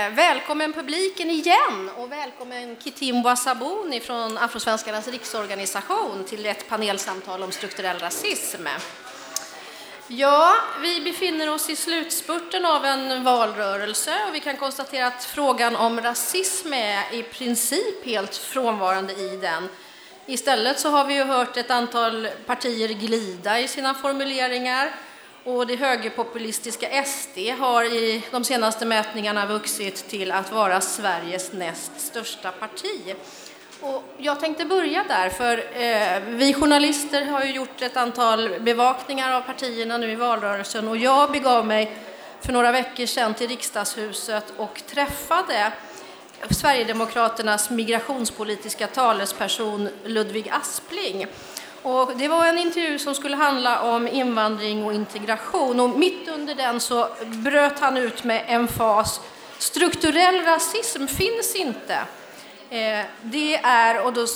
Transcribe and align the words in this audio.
Eh, 0.00 0.10
välkommen 0.10 0.72
publiken 0.72 1.30
igen 1.30 1.90
och 1.96 2.12
välkommen 2.12 2.76
Kitimwa 2.76 3.36
Sabuni 3.36 4.00
från 4.00 4.38
Afrosvenskarnas 4.38 5.08
riksorganisation 5.08 6.24
till 6.24 6.46
ett 6.46 6.68
panelsamtal 6.68 7.42
om 7.42 7.52
strukturell 7.52 7.98
rasism. 7.98 8.66
Ja, 10.08 10.54
vi 10.82 11.00
befinner 11.00 11.50
oss 11.50 11.70
i 11.70 11.76
slutspurten 11.76 12.66
av 12.66 12.84
en 12.84 13.24
valrörelse 13.24 14.14
och 14.28 14.34
vi 14.34 14.40
kan 14.40 14.56
konstatera 14.56 15.06
att 15.06 15.24
frågan 15.24 15.76
om 15.76 16.00
rasism 16.00 16.72
är 16.72 17.14
i 17.14 17.22
princip 17.22 18.04
helt 18.04 18.36
frånvarande 18.36 19.12
i 19.12 19.36
den. 19.36 19.68
Istället 20.26 20.80
så 20.80 20.88
har 20.88 21.04
vi 21.04 21.14
ju 21.14 21.24
hört 21.24 21.56
ett 21.56 21.70
antal 21.70 22.28
partier 22.46 22.88
glida 22.88 23.60
i 23.60 23.68
sina 23.68 23.94
formuleringar 23.94 24.92
och 25.46 25.66
det 25.66 25.76
högerpopulistiska 25.76 27.04
SD 27.04 27.38
har 27.58 27.84
i 27.84 28.22
de 28.30 28.44
senaste 28.44 28.86
mätningarna 28.86 29.46
vuxit 29.46 30.08
till 30.08 30.32
att 30.32 30.52
vara 30.52 30.80
Sveriges 30.80 31.52
näst 31.52 31.92
största 32.00 32.52
parti. 32.52 33.14
Och 33.80 34.02
jag 34.18 34.40
tänkte 34.40 34.64
börja 34.64 35.04
där, 35.08 35.28
för 35.28 35.58
eh, 35.58 36.36
vi 36.36 36.54
journalister 36.54 37.24
har 37.24 37.44
ju 37.44 37.52
gjort 37.52 37.82
ett 37.82 37.96
antal 37.96 38.60
bevakningar 38.60 39.32
av 39.32 39.40
partierna 39.40 39.98
nu 39.98 40.10
i 40.10 40.14
valrörelsen 40.14 40.88
och 40.88 40.96
jag 40.96 41.32
begav 41.32 41.66
mig 41.66 41.96
för 42.40 42.52
några 42.52 42.72
veckor 42.72 43.06
sedan 43.06 43.34
till 43.34 43.48
riksdagshuset 43.48 44.52
och 44.56 44.82
träffade 44.86 45.72
Sverigedemokraternas 46.50 47.70
migrationspolitiska 47.70 48.86
talesperson 48.86 49.88
Ludvig 50.04 50.48
Aspling. 50.48 51.26
Och 51.86 52.16
det 52.16 52.28
var 52.28 52.46
en 52.46 52.58
intervju 52.58 52.98
som 52.98 53.14
skulle 53.14 53.36
handla 53.36 53.82
om 53.82 54.08
invandring 54.08 54.84
och 54.84 54.94
integration 54.94 55.80
och 55.80 55.90
mitt 55.90 56.28
under 56.28 56.54
den 56.54 56.80
så 56.80 57.08
bröt 57.24 57.78
han 57.78 57.96
ut 57.96 58.24
med 58.24 58.44
en 58.46 58.68
fas. 58.68 59.20
Strukturell 59.58 60.44
rasism 60.44 61.06
finns 61.06 61.54
inte. 61.54 61.94
Eh, 62.70 63.04
det 63.22 63.56
är, 63.56 64.04
och 64.04 64.12
då, 64.12 64.26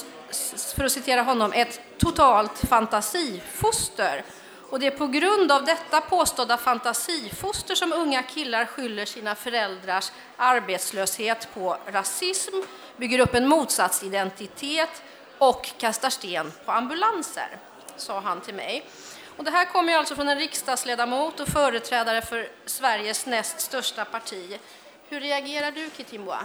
för 0.76 0.84
att 0.84 0.92
citera 0.92 1.22
honom, 1.22 1.52
ett 1.52 1.80
totalt 1.98 2.58
fantasifoster. 2.68 4.24
Och 4.70 4.80
det 4.80 4.86
är 4.86 4.90
på 4.90 5.06
grund 5.06 5.52
av 5.52 5.64
detta 5.64 6.00
påstådda 6.00 6.56
fantasifoster 6.56 7.74
som 7.74 7.92
unga 7.92 8.22
killar 8.22 8.64
skyller 8.64 9.04
sina 9.04 9.34
föräldrars 9.34 10.12
arbetslöshet 10.36 11.48
på 11.54 11.76
rasism, 11.86 12.54
bygger 12.96 13.18
upp 13.18 13.34
en 13.34 13.48
motsatsidentitet 13.48 15.02
och 15.40 15.70
kastar 15.78 16.10
sten 16.10 16.52
på 16.64 16.72
ambulanser, 16.72 17.48
sa 17.96 18.20
han 18.20 18.40
till 18.40 18.54
mig. 18.54 18.84
Och 19.36 19.44
det 19.44 19.50
här 19.50 19.64
kommer 19.64 19.96
alltså 19.96 20.14
från 20.14 20.28
en 20.28 20.38
riksdagsledamot 20.38 21.40
och 21.40 21.48
företrädare 21.48 22.22
för 22.22 22.48
Sveriges 22.66 23.26
näst 23.26 23.60
största 23.60 24.04
parti. 24.04 24.58
Hur 25.08 25.20
reagerar 25.20 25.70
du, 25.70 25.90
Kitimbwa? 25.96 26.38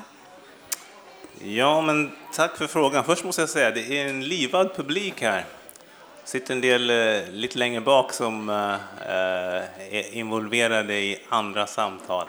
Ja, 1.43 1.81
men 1.81 2.11
tack 2.33 2.57
för 2.57 2.67
frågan. 2.67 3.03
Först 3.03 3.23
måste 3.23 3.41
jag 3.41 3.49
säga 3.49 3.67
att 3.67 3.75
det 3.75 4.01
är 4.01 4.07
en 4.07 4.23
livad 4.23 4.75
publik 4.75 5.21
här. 5.21 5.45
Det 6.23 6.29
sitter 6.29 6.53
en 6.53 6.61
del 6.61 6.89
eh, 6.89 7.29
lite 7.29 7.57
längre 7.57 7.81
bak 7.81 8.13
som 8.13 8.49
eh, 8.49 8.73
eh, 9.09 9.63
är 9.91 10.13
involverade 10.13 10.93
i 10.93 11.19
andra 11.29 11.67
samtal. 11.67 12.27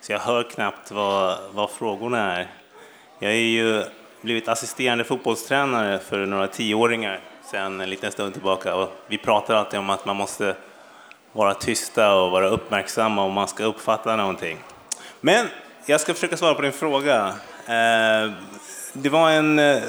Så 0.00 0.12
jag 0.12 0.18
hör 0.18 0.42
knappt 0.42 0.90
vad, 0.90 1.38
vad 1.50 1.70
frågorna 1.70 2.36
är. 2.36 2.50
Jag 3.18 3.32
är 3.32 3.36
ju 3.36 3.84
blivit 4.24 4.48
assisterande 4.48 5.04
fotbollstränare 5.04 5.98
för 5.98 6.26
några 6.26 6.46
tioåringar 6.46 7.20
sedan 7.50 7.80
en 7.80 7.90
liten 7.90 8.12
stund 8.12 8.32
tillbaka. 8.32 8.74
Och 8.74 8.92
vi 9.06 9.18
pratar 9.18 9.54
alltid 9.54 9.78
om 9.78 9.90
att 9.90 10.04
man 10.04 10.16
måste 10.16 10.56
vara 11.32 11.54
tysta 11.54 12.14
och 12.14 12.30
vara 12.30 12.48
uppmärksamma 12.48 13.22
om 13.22 13.32
man 13.32 13.48
ska 13.48 13.64
uppfatta 13.64 14.16
någonting. 14.16 14.58
Men 15.20 15.46
jag 15.86 16.00
ska 16.00 16.14
försöka 16.14 16.36
svara 16.36 16.54
på 16.54 16.62
din 16.62 16.72
fråga. 16.72 17.26
Eh, 17.66 18.32
det 18.92 19.08
var 19.08 19.30
en 19.30 19.58
eh, 19.58 19.82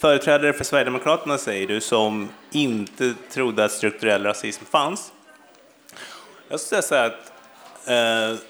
företrädare 0.00 0.52
för 0.52 0.64
Sverigedemokraterna, 0.64 1.38
säger 1.38 1.66
du, 1.66 1.80
som 1.80 2.28
inte 2.50 3.14
trodde 3.30 3.64
att 3.64 3.72
strukturell 3.72 4.24
rasism 4.24 4.64
fanns. 4.64 5.12
Jag 6.48 6.60
skulle 6.60 6.82
säga 6.82 6.82
så 6.82 6.94
här 6.94 7.06
att 7.06 8.32
eh, 8.34 8.40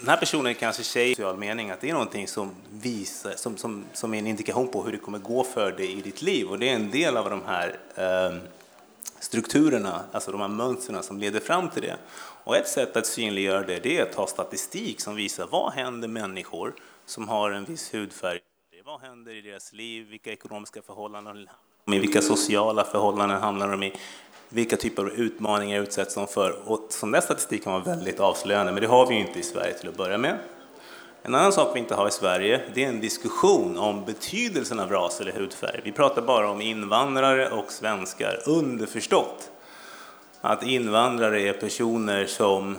den 0.00 0.08
här 0.08 0.16
personen 0.16 0.54
kanske 0.54 0.66
alltså 0.66 0.82
säger 0.82 1.14
social 1.14 1.36
mening 1.36 1.70
att 1.70 1.80
det 1.80 1.88
är 1.88 1.92
någonting 1.92 2.28
som, 2.28 2.50
visar, 2.70 3.32
som, 3.36 3.56
som, 3.56 3.84
som 3.92 4.14
är 4.14 4.18
en 4.18 4.26
indikation 4.26 4.68
på 4.68 4.82
hur 4.82 4.92
det 4.92 4.98
kommer 4.98 5.18
gå 5.18 5.44
för 5.44 5.72
dig 5.72 5.98
i 5.98 6.00
ditt 6.00 6.22
liv. 6.22 6.48
Och 6.48 6.58
det 6.58 6.68
är 6.68 6.74
en 6.74 6.90
del 6.90 7.16
av 7.16 7.30
de 7.30 7.42
här 7.46 7.78
eh, 7.94 8.38
strukturerna, 9.20 10.04
alltså 10.12 10.32
de 10.32 10.40
här 10.40 10.48
mönstren 10.48 11.02
som 11.02 11.18
leder 11.18 11.40
fram 11.40 11.70
till 11.70 11.82
det. 11.82 11.96
Och 12.44 12.56
ett 12.56 12.68
sätt 12.68 12.96
att 12.96 13.06
synliggöra 13.06 13.60
det, 13.60 13.78
det 13.78 13.98
är 13.98 14.02
att 14.02 14.12
ta 14.12 14.26
statistik 14.26 15.00
som 15.00 15.14
visar 15.14 15.46
vad 15.50 15.72
händer 15.72 16.08
människor 16.08 16.74
som 17.06 17.28
har 17.28 17.50
en 17.50 17.64
viss 17.64 17.94
hudfärg? 17.94 18.40
Vad 18.84 19.00
händer 19.00 19.34
i 19.34 19.40
deras 19.40 19.72
liv? 19.72 20.06
Vilka 20.08 20.32
ekonomiska 20.32 20.82
förhållanden 20.82 21.48
i 21.86 21.98
vilka 21.98 22.22
sociala 22.22 22.84
förhållanden 22.84 23.40
hamnar 23.40 23.68
de 23.68 23.82
i? 23.82 23.92
Vilka 24.52 24.76
typer 24.76 25.02
av 25.02 25.08
utmaningar 25.08 25.82
utsätts 25.82 26.14
de 26.14 26.26
för? 26.26 26.70
Och 26.70 26.86
sån 26.88 27.10
där 27.10 27.20
statistik 27.20 27.64
kan 27.64 27.72
vara 27.72 27.82
väldigt 27.82 28.20
avslöjande, 28.20 28.72
men 28.72 28.82
det 28.82 28.88
har 28.88 29.06
vi 29.06 29.14
ju 29.14 29.20
inte 29.20 29.38
i 29.38 29.42
Sverige 29.42 29.72
till 29.72 29.88
att 29.88 29.96
börja 29.96 30.18
med. 30.18 30.38
En 31.22 31.34
annan 31.34 31.52
sak 31.52 31.70
vi 31.74 31.78
inte 31.78 31.94
har 31.94 32.08
i 32.08 32.10
Sverige, 32.10 32.60
det 32.74 32.84
är 32.84 32.88
en 32.88 33.00
diskussion 33.00 33.78
om 33.78 34.04
betydelsen 34.04 34.80
av 34.80 34.90
ras 34.90 35.20
eller 35.20 35.32
hudfärg. 35.32 35.80
Vi 35.84 35.92
pratar 35.92 36.22
bara 36.22 36.50
om 36.50 36.60
invandrare 36.60 37.48
och 37.50 37.72
svenskar, 37.72 38.38
underförstått 38.46 39.50
att 40.40 40.62
invandrare 40.62 41.42
är 41.42 41.52
personer 41.52 42.26
som 42.26 42.76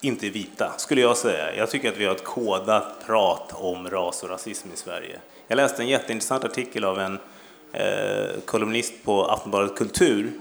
inte 0.00 0.26
är 0.26 0.30
vita, 0.30 0.72
skulle 0.76 1.00
jag 1.00 1.16
säga. 1.16 1.56
Jag 1.56 1.70
tycker 1.70 1.88
att 1.88 1.96
vi 1.96 2.04
har 2.04 2.14
ett 2.14 2.24
kodat 2.24 3.06
prat 3.06 3.52
om 3.54 3.90
ras 3.90 4.22
och 4.22 4.28
rasism 4.28 4.68
i 4.74 4.76
Sverige. 4.76 5.20
Jag 5.46 5.56
läste 5.56 5.82
en 5.82 5.88
jätteintressant 5.88 6.44
artikel 6.44 6.84
av 6.84 7.00
en 7.00 7.18
eh, 7.72 8.40
kolumnist 8.44 8.94
på 9.04 9.24
Aftonbladet 9.24 9.76
Kultur 9.76 10.32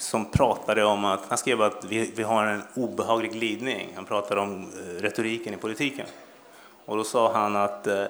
som 0.00 0.30
pratade 0.30 0.84
om 0.84 1.04
att, 1.04 1.20
han 1.28 1.38
skrev 1.38 1.62
att 1.62 1.84
vi, 1.84 2.12
vi 2.16 2.22
har 2.22 2.46
en 2.46 2.62
obehaglig 2.74 3.32
glidning. 3.32 3.92
Han 3.94 4.04
pratade 4.04 4.40
om 4.40 4.62
eh, 4.62 5.02
retoriken 5.02 5.54
i 5.54 5.56
politiken. 5.56 6.06
Och 6.84 6.96
då 6.96 7.04
sa 7.04 7.32
han 7.32 7.56
att 7.56 7.86
eh, 7.86 8.04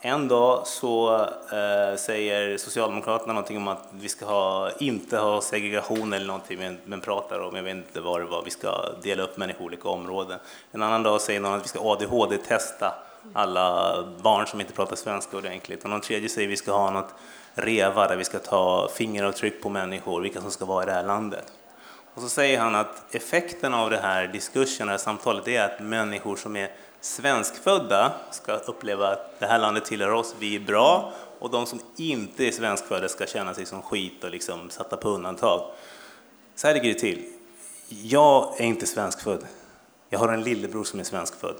en 0.00 0.28
dag 0.28 0.66
så 0.66 1.14
eh, 1.52 1.96
säger 1.98 2.58
Socialdemokraterna 2.58 3.32
någonting 3.32 3.56
om 3.56 3.68
att 3.68 3.88
vi 3.90 4.08
ska 4.08 4.26
ha, 4.26 4.70
inte 4.80 5.18
ha 5.18 5.40
segregation 5.40 6.12
eller 6.12 6.26
någonting, 6.26 6.58
men, 6.58 6.78
men 6.84 7.00
pratar 7.00 7.40
om, 7.40 7.56
jag 7.56 7.62
vet 7.62 7.76
inte 7.76 8.00
vad 8.00 8.20
det 8.20 8.24
var, 8.24 8.42
vi 8.42 8.50
ska 8.50 8.92
dela 9.02 9.22
upp 9.22 9.36
människor 9.36 9.62
i 9.62 9.66
olika 9.66 9.88
områden. 9.88 10.38
En 10.72 10.82
annan 10.82 11.02
dag 11.02 11.20
säger 11.20 11.40
någon 11.40 11.52
att 11.52 11.64
vi 11.64 11.68
ska 11.68 11.92
ADHD-testa 11.92 12.94
alla 13.32 14.04
barn 14.22 14.46
som 14.46 14.60
inte 14.60 14.72
pratar 14.72 14.96
svenska 14.96 15.36
ordentligt. 15.36 15.84
Och 15.84 15.90
någon 15.90 16.00
tredje 16.00 16.28
säger 16.28 16.48
att 16.48 16.52
vi 16.52 16.56
ska 16.56 16.72
ha 16.72 16.90
något 16.90 17.14
REVA 17.54 18.08
där 18.08 18.16
vi 18.16 18.24
ska 18.24 18.38
ta 18.38 18.88
fingeravtryck 18.94 19.62
på 19.62 19.68
människor, 19.68 20.20
vilka 20.20 20.40
som 20.40 20.50
ska 20.50 20.64
vara 20.64 20.82
i 20.82 20.86
det 20.86 20.92
här 20.92 21.04
landet. 21.06 21.52
Och 22.14 22.22
så 22.22 22.28
säger 22.28 22.60
han 22.60 22.74
att 22.74 23.14
effekten 23.14 23.74
av 23.74 23.90
det 23.90 23.98
här 23.98 24.26
diskursen, 24.26 24.86
det 24.86 24.92
här 24.92 24.98
samtalet, 24.98 25.48
är 25.48 25.62
att 25.62 25.80
människor 25.80 26.36
som 26.36 26.56
är 26.56 26.70
svenskfödda 27.00 28.12
ska 28.30 28.52
uppleva 28.52 29.08
att 29.08 29.40
det 29.40 29.46
här 29.46 29.58
landet 29.58 29.84
tillhör 29.84 30.12
oss, 30.12 30.34
vi 30.38 30.56
är 30.56 30.60
bra, 30.60 31.12
och 31.38 31.50
de 31.50 31.66
som 31.66 31.80
inte 31.96 32.44
är 32.44 32.52
svenskfödda 32.52 33.08
ska 33.08 33.26
känna 33.26 33.54
sig 33.54 33.66
som 33.66 33.82
skit 33.82 34.24
och 34.24 34.30
liksom 34.30 34.70
satta 34.70 34.96
på 34.96 35.08
undantag. 35.08 35.70
Så 36.54 36.66
här 36.66 36.74
ligger 36.74 36.88
det 36.88 37.00
till. 37.00 37.24
Jag 37.88 38.60
är 38.60 38.64
inte 38.64 38.86
svenskfödd. 38.86 39.46
Jag 40.08 40.18
har 40.18 40.28
en 40.28 40.42
lillebror 40.42 40.84
som 40.84 41.00
är 41.00 41.04
svenskfödd. 41.04 41.56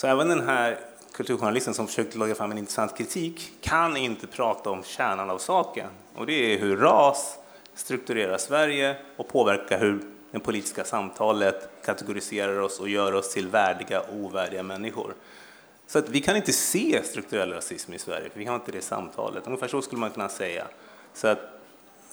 Så 0.00 0.06
även 0.06 0.28
den 0.28 0.40
här 0.40 0.78
kulturjournalisten 1.12 1.74
som 1.74 1.86
försökte 1.86 2.18
lägga 2.18 2.34
fram 2.34 2.50
en 2.50 2.58
intressant 2.58 2.96
kritik 2.96 3.52
kan 3.60 3.96
inte 3.96 4.26
prata 4.26 4.70
om 4.70 4.82
kärnan 4.82 5.30
av 5.30 5.38
saken. 5.38 5.86
Och 6.14 6.26
det 6.26 6.32
är 6.32 6.58
hur 6.58 6.76
ras 6.76 7.38
strukturerar 7.74 8.38
Sverige 8.38 8.96
och 9.16 9.28
påverkar 9.28 9.78
hur 9.78 10.00
det 10.30 10.38
politiska 10.38 10.84
samtalet 10.84 11.70
kategoriserar 11.84 12.60
oss 12.60 12.80
och 12.80 12.88
gör 12.88 13.14
oss 13.14 13.32
till 13.32 13.48
värdiga 13.48 14.00
och 14.00 14.16
ovärdiga 14.16 14.62
människor. 14.62 15.14
Så 15.86 15.98
att 15.98 16.08
vi 16.08 16.20
kan 16.20 16.36
inte 16.36 16.52
se 16.52 17.02
strukturell 17.04 17.52
rasism 17.52 17.92
i 17.92 17.98
Sverige, 17.98 18.30
för 18.30 18.38
vi 18.38 18.44
har 18.44 18.54
inte 18.54 18.72
det 18.72 18.82
samtalet. 18.82 19.46
Ungefär 19.46 19.68
så 19.68 19.82
skulle 19.82 20.00
man 20.00 20.10
kunna 20.10 20.28
säga. 20.28 20.64
Så 21.14 21.28
att 21.28 21.59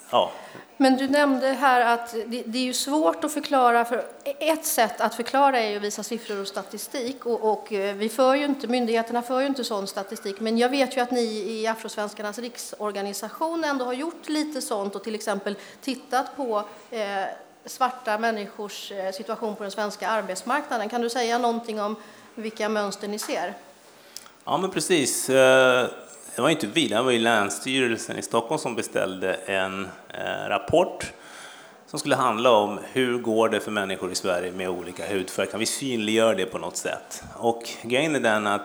Ja. 0.10 0.32
Men 0.80 0.98
du 0.98 1.08
nämnde 1.08 1.48
här 1.48 1.94
att 1.94 2.12
det, 2.26 2.44
det, 2.46 2.58
är 2.58 2.64
ju 2.64 2.74
svårt 2.74 3.24
att 3.24 3.34
förklara. 3.34 3.86
För 3.86 4.06
ett 4.24 4.66
sätt 4.66 5.02
att 5.02 5.16
förklara 5.16 5.60
är 5.60 5.76
att 5.76 5.82
visa 5.82 6.04
siffror 6.04 6.42
och 6.42 6.48
statistik. 6.48 7.26
Och, 7.26 7.52
och, 7.52 7.74
eh, 7.74 7.96
vi 7.96 8.10
för 8.10 8.36
ju 8.36 8.46
inte, 8.46 8.68
myndigheterna 8.68 9.22
för 9.22 9.42
ju 9.42 9.48
inte 9.48 9.64
sån 9.64 9.88
statistik. 9.88 10.40
Men 10.40 10.58
jag 10.58 10.70
vet 10.70 10.98
ju 10.98 11.02
att 11.02 11.12
ni 11.12 11.24
i 11.24 11.68
Afrosvenskarnas 11.68 12.40
riksorganisation 12.40 13.64
ändå 13.64 13.86
har 13.86 13.94
gjort 13.94 14.30
lite 14.30 14.62
sånt 14.62 14.96
och 14.96 15.04
till 15.04 15.16
exempel 15.16 15.56
tittat 15.82 16.36
på 16.36 16.64
eh, 16.92 17.24
svarta 17.66 18.18
människors 18.18 18.92
eh, 18.92 19.12
situation 19.12 19.56
på 19.56 19.64
den 19.64 19.72
svenska 19.72 20.08
arbetsmarknaden. 20.08 20.90
Kan 20.90 21.02
du 21.02 21.10
säga 21.10 21.38
någonting 21.38 21.82
om 21.82 21.96
vilka 22.36 22.70
mönster 22.70 23.08
ni 23.08 23.20
ser? 23.20 23.54
Ja, 24.46 24.58
men 24.58 24.72
precis. 24.72 25.30
Det 26.38 26.42
var 26.42 26.50
inte 26.50 26.68
vi, 26.68 26.88
det 26.88 27.02
var 27.02 27.12
ju 27.12 27.20
Länsstyrelsen 27.20 28.18
i 28.18 28.22
Stockholm 28.22 28.60
som 28.60 28.76
beställde 28.76 29.34
en 29.34 29.88
eh, 30.10 30.50
rapport 30.50 31.14
som 31.88 32.00
skulle 32.00 32.16
handla 32.16 32.52
om 32.52 32.80
hur 32.92 33.18
går 33.18 33.50
det 33.50 33.60
för 33.60 33.72
människor 33.72 34.12
i 34.12 34.16
Sverige 34.16 34.52
med 34.52 34.70
olika 34.70 35.08
hudfärg? 35.08 35.48
Kan 35.48 35.60
vi 35.60 35.66
synliggöra 35.66 36.36
det 36.36 36.46
på 36.46 36.58
något 36.58 36.78
sätt? 36.78 37.24
Och 37.38 37.70
grejen 37.82 38.16
är 38.16 38.20
den 38.20 38.48
att 38.48 38.62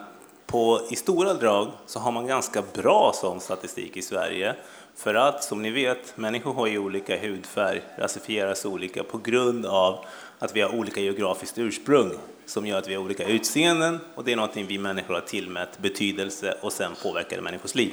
på, 0.47 0.81
i 0.91 0.97
stora 0.97 1.35
drag 1.35 1.69
så 1.87 1.99
har 1.99 2.13
man 2.13 2.27
ganska 2.27 2.63
bra 2.75 3.13
sån 3.15 3.41
statistik 3.41 3.97
i 3.97 4.03
Sverige. 4.03 4.55
För 4.97 5.15
att, 5.15 5.45
som 5.45 5.63
ni 5.63 5.71
vet, 5.71 6.17
människor 6.17 6.55
har 6.55 6.67
ju 6.67 6.79
olika 6.79 7.21
hudfärg, 7.21 7.83
rasifieras 7.99 8.65
olika 8.65 9.05
på 9.05 9.19
grund 9.19 9.67
av 9.67 10.05
att 10.39 10.57
vi 10.57 10.61
har 10.61 10.75
olika 10.75 11.01
geografiskt 11.01 11.59
ursprung 11.59 12.11
som 12.53 12.67
gör 12.67 12.79
att 12.79 12.89
vi 12.89 12.95
har 12.95 13.03
olika 13.03 13.25
utseenden 13.25 14.01
och 14.15 14.25
det 14.25 14.33
är 14.33 14.37
någonting 14.37 14.67
vi 14.67 14.79
människor 14.79 15.15
har 15.15 15.21
tillmätt 15.21 15.79
betydelse 15.79 16.55
och 16.61 16.73
sen 16.73 16.93
påverkar 17.03 17.37
det 17.37 17.43
människors 17.43 17.75
liv. 17.75 17.93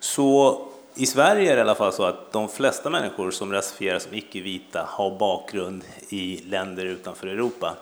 Så 0.00 0.60
i 0.94 1.06
Sverige 1.06 1.52
är 1.52 1.56
det 1.56 1.58
i 1.58 1.62
alla 1.62 1.74
fall 1.74 1.92
så 1.92 2.04
att 2.04 2.32
de 2.32 2.48
flesta 2.48 2.90
människor 2.90 3.30
som 3.30 3.52
rasifieras 3.52 4.02
som 4.02 4.14
icke-vita 4.14 4.86
har 4.88 5.18
bakgrund 5.18 5.84
i 6.08 6.36
länder 6.36 6.84
utanför 6.84 7.26
Europa. 7.26 7.76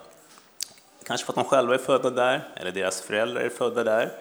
Kanske 1.07 1.27
för 1.27 1.33
att 1.33 1.37
de 1.37 1.45
själva 1.45 1.75
är 1.75 1.79
födda 1.79 2.11
där, 2.11 2.49
eller 2.57 2.73
deras 2.73 3.03
föräldrar 3.03 3.41
är 3.41 3.49
födda 3.49 3.85
där. 3.85 4.13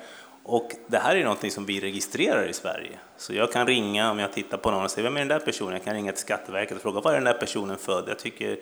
Och 0.43 0.71
det 0.87 0.97
här 0.97 1.15
är 1.15 1.23
någonting 1.23 1.51
som 1.51 1.65
vi 1.65 1.79
registrerar 1.79 2.47
i 2.47 2.53
Sverige. 2.53 2.99
Så 3.17 3.33
jag 3.33 3.51
kan 3.51 3.67
ringa 3.67 4.11
om 4.11 4.19
jag 4.19 4.33
tittar 4.33 4.57
på 4.57 4.71
någon 4.71 4.83
och 4.83 4.91
säger 4.91 5.03
vem 5.03 5.17
är 5.17 5.21
den 5.21 5.27
där 5.27 5.39
personen? 5.39 5.73
Jag 5.73 5.83
kan 5.83 5.93
ringa 5.93 6.11
till 6.11 6.21
Skatteverket 6.21 6.75
och 6.75 6.81
fråga 6.81 7.01
var 7.01 7.11
är 7.11 7.15
den 7.15 7.23
där 7.23 7.33
personen 7.33 7.77
född? 7.77 8.03
Jag 8.07 8.19
tycker, 8.19 8.57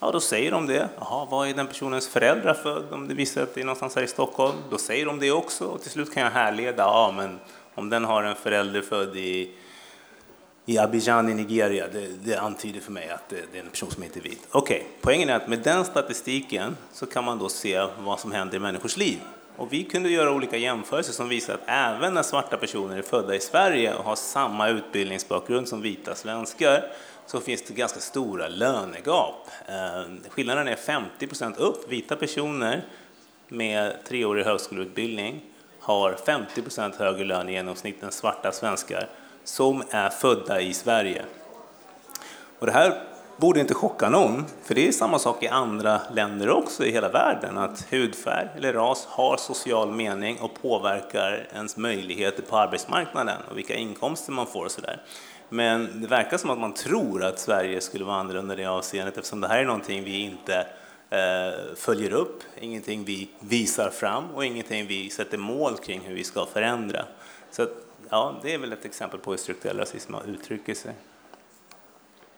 ja 0.00 0.10
då 0.10 0.20
säger 0.20 0.50
de 0.50 0.66
det. 0.66 0.88
Jaha, 0.98 1.24
var 1.24 1.46
är 1.46 1.54
den 1.54 1.66
personens 1.66 2.08
föräldrar 2.08 2.54
född? 2.54 2.92
Om 2.92 3.08
det 3.08 3.14
visar 3.14 3.42
att 3.42 3.54
det 3.54 3.60
är 3.60 3.64
någonstans 3.64 3.96
här 3.96 4.02
i 4.02 4.06
Stockholm, 4.06 4.56
då 4.70 4.78
säger 4.78 5.06
de 5.06 5.18
det 5.18 5.30
också. 5.30 5.64
Och 5.64 5.82
till 5.82 5.90
slut 5.90 6.14
kan 6.14 6.22
jag 6.22 6.30
härleda, 6.30 6.82
ja 6.82 7.12
men 7.16 7.38
om 7.74 7.90
den 7.90 8.04
har 8.04 8.22
en 8.22 8.36
förälder 8.36 8.82
född 8.82 9.16
i 9.16 9.54
i 10.66 10.78
Abidjan 10.78 11.28
i 11.28 11.34
Nigeria, 11.34 11.88
det, 11.92 12.08
det 12.24 12.36
antyder 12.36 12.80
för 12.80 12.92
mig 12.92 13.08
att 13.08 13.28
det, 13.28 13.36
det, 13.52 13.58
är 13.58 13.62
en 13.62 13.70
person 13.70 13.90
som 13.90 14.02
inte 14.02 14.18
är 14.18 14.22
vit. 14.22 14.46
Okej, 14.50 14.76
okay. 14.76 14.88
poängen 15.00 15.28
är 15.28 15.36
att 15.36 15.48
med 15.48 15.58
den 15.58 15.84
statistiken 15.84 16.76
så 16.92 17.06
kan 17.06 17.24
man 17.24 17.38
då 17.38 17.48
se 17.48 17.86
vad 17.98 18.20
som 18.20 18.32
händer 18.32 18.56
i 18.56 18.60
människors 18.60 18.96
liv. 18.96 19.20
Och 19.56 19.72
vi 19.72 19.84
kunde 19.84 20.10
göra 20.10 20.32
olika 20.32 20.56
jämförelser 20.56 21.12
som 21.12 21.28
visar 21.28 21.54
att 21.54 21.60
även 21.66 22.14
när 22.14 22.22
svarta 22.22 22.56
personer 22.56 22.96
är 22.96 23.02
födda 23.02 23.34
i 23.34 23.40
Sverige 23.40 23.94
och 23.94 24.04
har 24.04 24.16
samma 24.16 24.68
utbildningsbakgrund 24.68 25.68
som 25.68 25.82
vita 25.82 26.14
svenskar 26.14 26.84
så 27.26 27.40
finns 27.40 27.62
det 27.62 27.74
ganska 27.74 28.00
stora 28.00 28.48
lönegap. 28.48 29.48
Eh, 29.68 30.30
skillnaden 30.30 30.68
är 30.68 30.76
50 30.76 31.26
procent 31.26 31.58
upp. 31.58 31.92
Vita 31.92 32.16
personer 32.16 32.84
med 33.48 34.04
treårig 34.04 34.44
högskoleutbildning 34.44 35.40
har 35.80 36.12
50 36.26 36.62
procent 36.62 36.96
högre 36.96 37.24
lön 37.24 37.48
i 37.48 37.52
genomsnitt 37.52 38.02
än 38.02 38.12
svarta 38.12 38.52
svenskar 38.52 39.08
som 39.44 39.82
är 39.90 40.10
födda 40.10 40.60
i 40.60 40.74
Sverige. 40.74 41.24
Och 42.58 42.66
det 42.66 42.72
här 42.72 43.11
borde 43.36 43.60
inte 43.60 43.74
chocka 43.74 44.08
någon, 44.08 44.44
för 44.62 44.74
det 44.74 44.88
är 44.88 44.92
samma 44.92 45.18
sak 45.18 45.42
i 45.42 45.48
andra 45.48 46.00
länder 46.14 46.50
också 46.50 46.84
i 46.84 46.90
hela 46.90 47.08
världen, 47.08 47.58
att 47.58 47.86
hudfärg 47.90 48.48
eller 48.56 48.72
ras 48.72 49.06
har 49.06 49.36
social 49.36 49.92
mening 49.92 50.38
och 50.40 50.62
påverkar 50.62 51.48
ens 51.54 51.76
möjligheter 51.76 52.42
på 52.42 52.56
arbetsmarknaden 52.56 53.36
och 53.50 53.58
vilka 53.58 53.74
inkomster 53.74 54.32
man 54.32 54.46
får 54.46 54.64
och 54.64 54.70
sådär. 54.70 55.02
Men 55.48 56.00
det 56.00 56.06
verkar 56.06 56.36
som 56.36 56.50
att 56.50 56.58
man 56.58 56.74
tror 56.74 57.24
att 57.24 57.38
Sverige 57.38 57.80
skulle 57.80 58.04
vara 58.04 58.16
annorlunda 58.16 58.54
i 58.54 58.56
det 58.56 58.66
avseendet 58.66 59.16
eftersom 59.16 59.40
det 59.40 59.48
här 59.48 59.58
är 59.58 59.64
någonting 59.64 60.04
vi 60.04 60.20
inte 60.20 60.66
eh, 61.10 61.74
följer 61.76 62.12
upp, 62.12 62.42
ingenting 62.60 63.04
vi 63.04 63.30
visar 63.40 63.90
fram 63.90 64.30
och 64.34 64.44
ingenting 64.44 64.86
vi 64.86 65.10
sätter 65.10 65.38
mål 65.38 65.76
kring 65.76 66.00
hur 66.00 66.14
vi 66.14 66.24
ska 66.24 66.46
förändra. 66.46 67.04
Så 67.50 67.66
ja, 68.10 68.40
det 68.42 68.54
är 68.54 68.58
väl 68.58 68.72
ett 68.72 68.84
exempel 68.84 69.20
på 69.20 69.30
hur 69.30 69.38
strukturell 69.38 69.78
rasism 69.78 70.14
uttrycker 70.26 70.74
sig. 70.74 70.92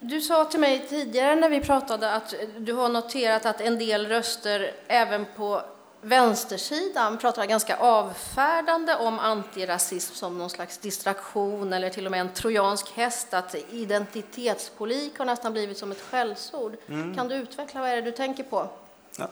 Du 0.06 0.20
sa 0.20 0.44
till 0.44 0.60
mig 0.60 0.86
tidigare 0.88 1.34
när 1.34 1.48
vi 1.48 1.60
pratade 1.60 2.10
att 2.10 2.34
du 2.58 2.72
har 2.72 2.88
noterat 2.88 3.46
att 3.46 3.60
en 3.60 3.78
del 3.78 4.06
röster 4.06 4.72
även 4.86 5.26
på 5.36 5.62
vänstersidan 6.00 7.18
pratar 7.18 7.46
ganska 7.46 7.76
avfärdande 7.76 8.94
om 8.94 9.18
antirasism 9.18 10.14
som 10.14 10.38
någon 10.38 10.50
slags 10.50 10.78
distraktion 10.78 11.72
eller 11.72 11.90
till 11.90 12.06
och 12.06 12.10
med 12.10 12.20
en 12.20 12.32
trojansk 12.32 12.92
häst, 12.94 13.34
att 13.34 13.54
identitetspolik 13.70 15.18
har 15.18 15.24
nästan 15.24 15.52
blivit 15.52 15.78
som 15.78 15.90
ett 15.92 16.00
skällsord. 16.00 16.76
Mm. 16.88 17.14
Kan 17.14 17.28
du 17.28 17.34
utveckla 17.34 17.80
vad 17.80 17.90
är 17.90 17.96
det 17.96 18.02
du 18.02 18.12
tänker 18.12 18.42
på? 18.42 18.68
Ja. 19.18 19.28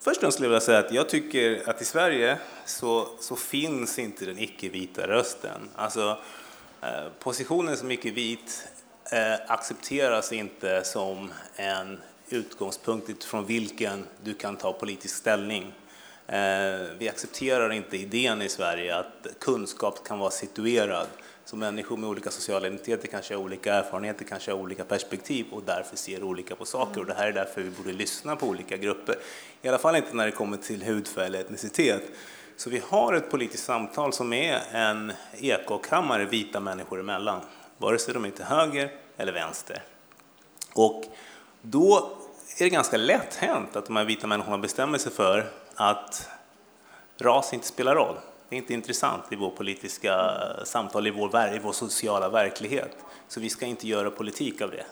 Först 0.00 0.22
och 0.22 0.32
skulle 0.32 0.46
jag 0.46 0.50
vilja 0.50 0.60
säga 0.60 0.78
att 0.78 0.92
jag 0.92 1.08
tycker 1.08 1.68
att 1.68 1.82
i 1.82 1.84
Sverige 1.84 2.38
så, 2.64 3.08
så 3.20 3.36
finns 3.36 3.98
inte 3.98 4.24
den 4.24 4.38
icke-vita 4.38 5.06
rösten. 5.06 5.68
Alltså, 5.74 6.18
eh, 6.82 6.88
positionen 7.18 7.76
som 7.76 7.90
icke-vit 7.90 8.68
Eh, 9.12 9.34
accepteras 9.46 10.32
inte 10.32 10.84
som 10.84 11.32
en 11.56 12.00
utgångspunkt 12.28 13.10
utifrån 13.10 13.46
vilken 13.46 14.06
du 14.22 14.34
kan 14.34 14.56
ta 14.56 14.72
politisk 14.72 15.16
ställning. 15.16 15.72
Eh, 16.26 16.36
vi 16.98 17.08
accepterar 17.08 17.72
inte 17.72 17.96
idén 17.96 18.42
i 18.42 18.48
Sverige 18.48 18.96
att 18.96 19.26
kunskap 19.40 20.06
kan 20.06 20.18
vara 20.18 20.30
situerad. 20.30 21.06
Så 21.44 21.56
människor 21.56 21.96
med 21.96 22.08
olika 22.10 22.30
sociala 22.30 22.66
identiteter 22.66 23.08
kanske 23.08 23.34
har 23.34 23.42
olika 23.42 23.74
erfarenheter, 23.74 24.24
kanske 24.24 24.50
har 24.50 24.58
olika 24.58 24.84
perspektiv 24.84 25.46
och 25.52 25.62
därför 25.62 25.96
ser 25.96 26.22
olika 26.22 26.56
på 26.56 26.64
saker. 26.64 27.00
Och 27.00 27.06
det 27.06 27.14
här 27.14 27.26
är 27.26 27.32
därför 27.32 27.62
vi 27.62 27.70
borde 27.70 27.92
lyssna 27.92 28.36
på 28.36 28.46
olika 28.46 28.76
grupper. 28.76 29.16
I 29.62 29.68
alla 29.68 29.78
fall 29.78 29.96
inte 29.96 30.16
när 30.16 30.26
det 30.26 30.32
kommer 30.32 30.56
till 30.56 30.82
hudfärg 30.82 31.26
eller 31.26 31.40
etnicitet. 31.40 32.02
Så 32.56 32.70
vi 32.70 32.82
har 32.88 33.14
ett 33.14 33.30
politiskt 33.30 33.64
samtal 33.64 34.12
som 34.12 34.32
är 34.32 34.60
en 34.72 35.12
ekokammare 35.32 36.24
vita 36.24 36.60
människor 36.60 37.00
emellan, 37.00 37.40
vare 37.78 37.98
sig 37.98 38.14
de 38.14 38.24
är 38.24 38.30
till 38.30 38.44
höger 38.44 38.92
eller 39.16 39.32
vänster. 39.32 39.82
Och 40.74 41.04
då 41.62 42.18
är 42.58 42.64
det 42.64 42.70
ganska 42.70 42.96
lätt 42.96 43.34
hänt 43.34 43.76
att 43.76 43.86
de 43.86 43.96
här 43.96 44.04
vita 44.04 44.26
människorna 44.26 44.58
bestämmer 44.58 44.98
sig 44.98 45.12
för 45.12 45.50
att 45.74 46.28
ras 47.18 47.52
inte 47.52 47.66
spelar 47.66 47.94
roll. 47.94 48.16
Det 48.48 48.56
är 48.56 48.58
inte 48.58 48.74
intressant 48.74 49.24
i 49.30 49.36
vår 49.36 49.50
politiska 49.50 50.36
samtal, 50.64 51.06
i 51.06 51.10
vår, 51.10 51.54
i 51.54 51.58
vår 51.58 51.72
sociala 51.72 52.28
verklighet. 52.28 52.96
Så 53.28 53.40
vi 53.40 53.50
ska 53.50 53.66
inte 53.66 53.88
göra 53.88 54.10
politik 54.10 54.60
av 54.60 54.70
det. 54.70 54.84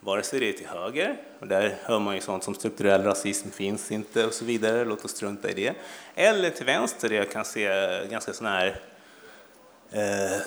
Vare 0.00 0.22
sig 0.22 0.40
det 0.40 0.48
är 0.48 0.52
till 0.52 0.66
höger, 0.66 1.16
och 1.40 1.46
där 1.46 1.76
hör 1.82 1.98
man 1.98 2.14
ju 2.14 2.20
sånt 2.20 2.44
som 2.44 2.54
strukturell 2.54 3.02
rasism 3.02 3.50
finns 3.50 3.90
inte 3.90 4.26
och 4.26 4.32
så 4.32 4.44
vidare, 4.44 4.84
låt 4.84 5.04
oss 5.04 5.10
strunta 5.10 5.50
i 5.50 5.54
det. 5.54 5.74
Eller 6.14 6.50
till 6.50 6.66
vänster 6.66 7.08
där 7.08 7.16
jag 7.16 7.30
kan 7.30 7.44
se 7.44 7.68
ganska 8.10 8.32
sådana 8.32 8.56
här 8.56 8.80
eh, 9.90 10.40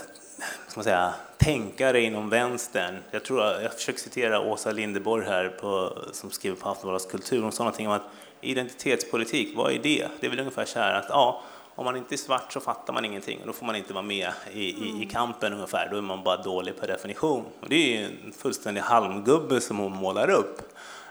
ska 0.68 0.80
man 0.80 0.84
säga, 0.84 1.14
tänkare 1.38 2.02
inom 2.02 2.30
vänstern. 2.30 2.98
Jag, 3.12 3.26
tror, 3.26 3.42
jag 3.42 3.74
försöker 3.74 4.00
citera 4.00 4.40
Åsa 4.40 4.72
Lindeborg 4.72 5.26
här 5.26 5.50
på, 5.50 5.98
som 6.12 6.32
skriver 6.32 6.58
på 6.58 6.70
Aftonbladets 6.70 7.06
kultur. 7.06 7.42
Hon 7.42 7.52
sa 7.52 7.64
någonting 7.64 7.88
om 7.88 7.94
att 7.94 8.08
identitetspolitik, 8.42 9.58
vad 9.58 9.72
är 9.72 9.80
det? 9.80 10.08
Det 10.20 10.26
är 10.26 10.30
väl 10.30 10.40
ungefär 10.40 10.66
så 10.66 10.80
här 10.80 10.94
att 10.94 11.06
ja, 11.10 11.42
om 11.76 11.86
man 11.86 11.96
inte 11.96 12.16
är 12.16 12.18
svart 12.18 12.54
så 12.54 12.60
fattar 12.60 12.94
man 12.94 13.06
ingenting 13.06 13.40
och 13.42 13.48
då 13.48 13.54
får 13.54 13.66
man 13.66 13.76
inte 13.76 13.94
vara 13.94 14.04
med 14.04 14.32
i, 14.54 14.60
i, 14.60 15.04
i 15.04 15.10
kampen 15.12 15.54
ungefär. 15.54 15.90
Då 15.92 15.98
är 15.98 16.02
man 16.02 16.24
bara 16.24 16.38
dålig 16.38 16.80
per 16.80 16.88
definition. 16.88 17.46
Och 17.60 17.70
det 17.70 17.98
är 17.98 18.06
en 18.06 18.34
fullständig 18.38 18.82
halmgubbe 18.82 19.62
som 19.62 19.78
hon 19.78 19.92
målar 19.92 20.30
upp 20.30 20.62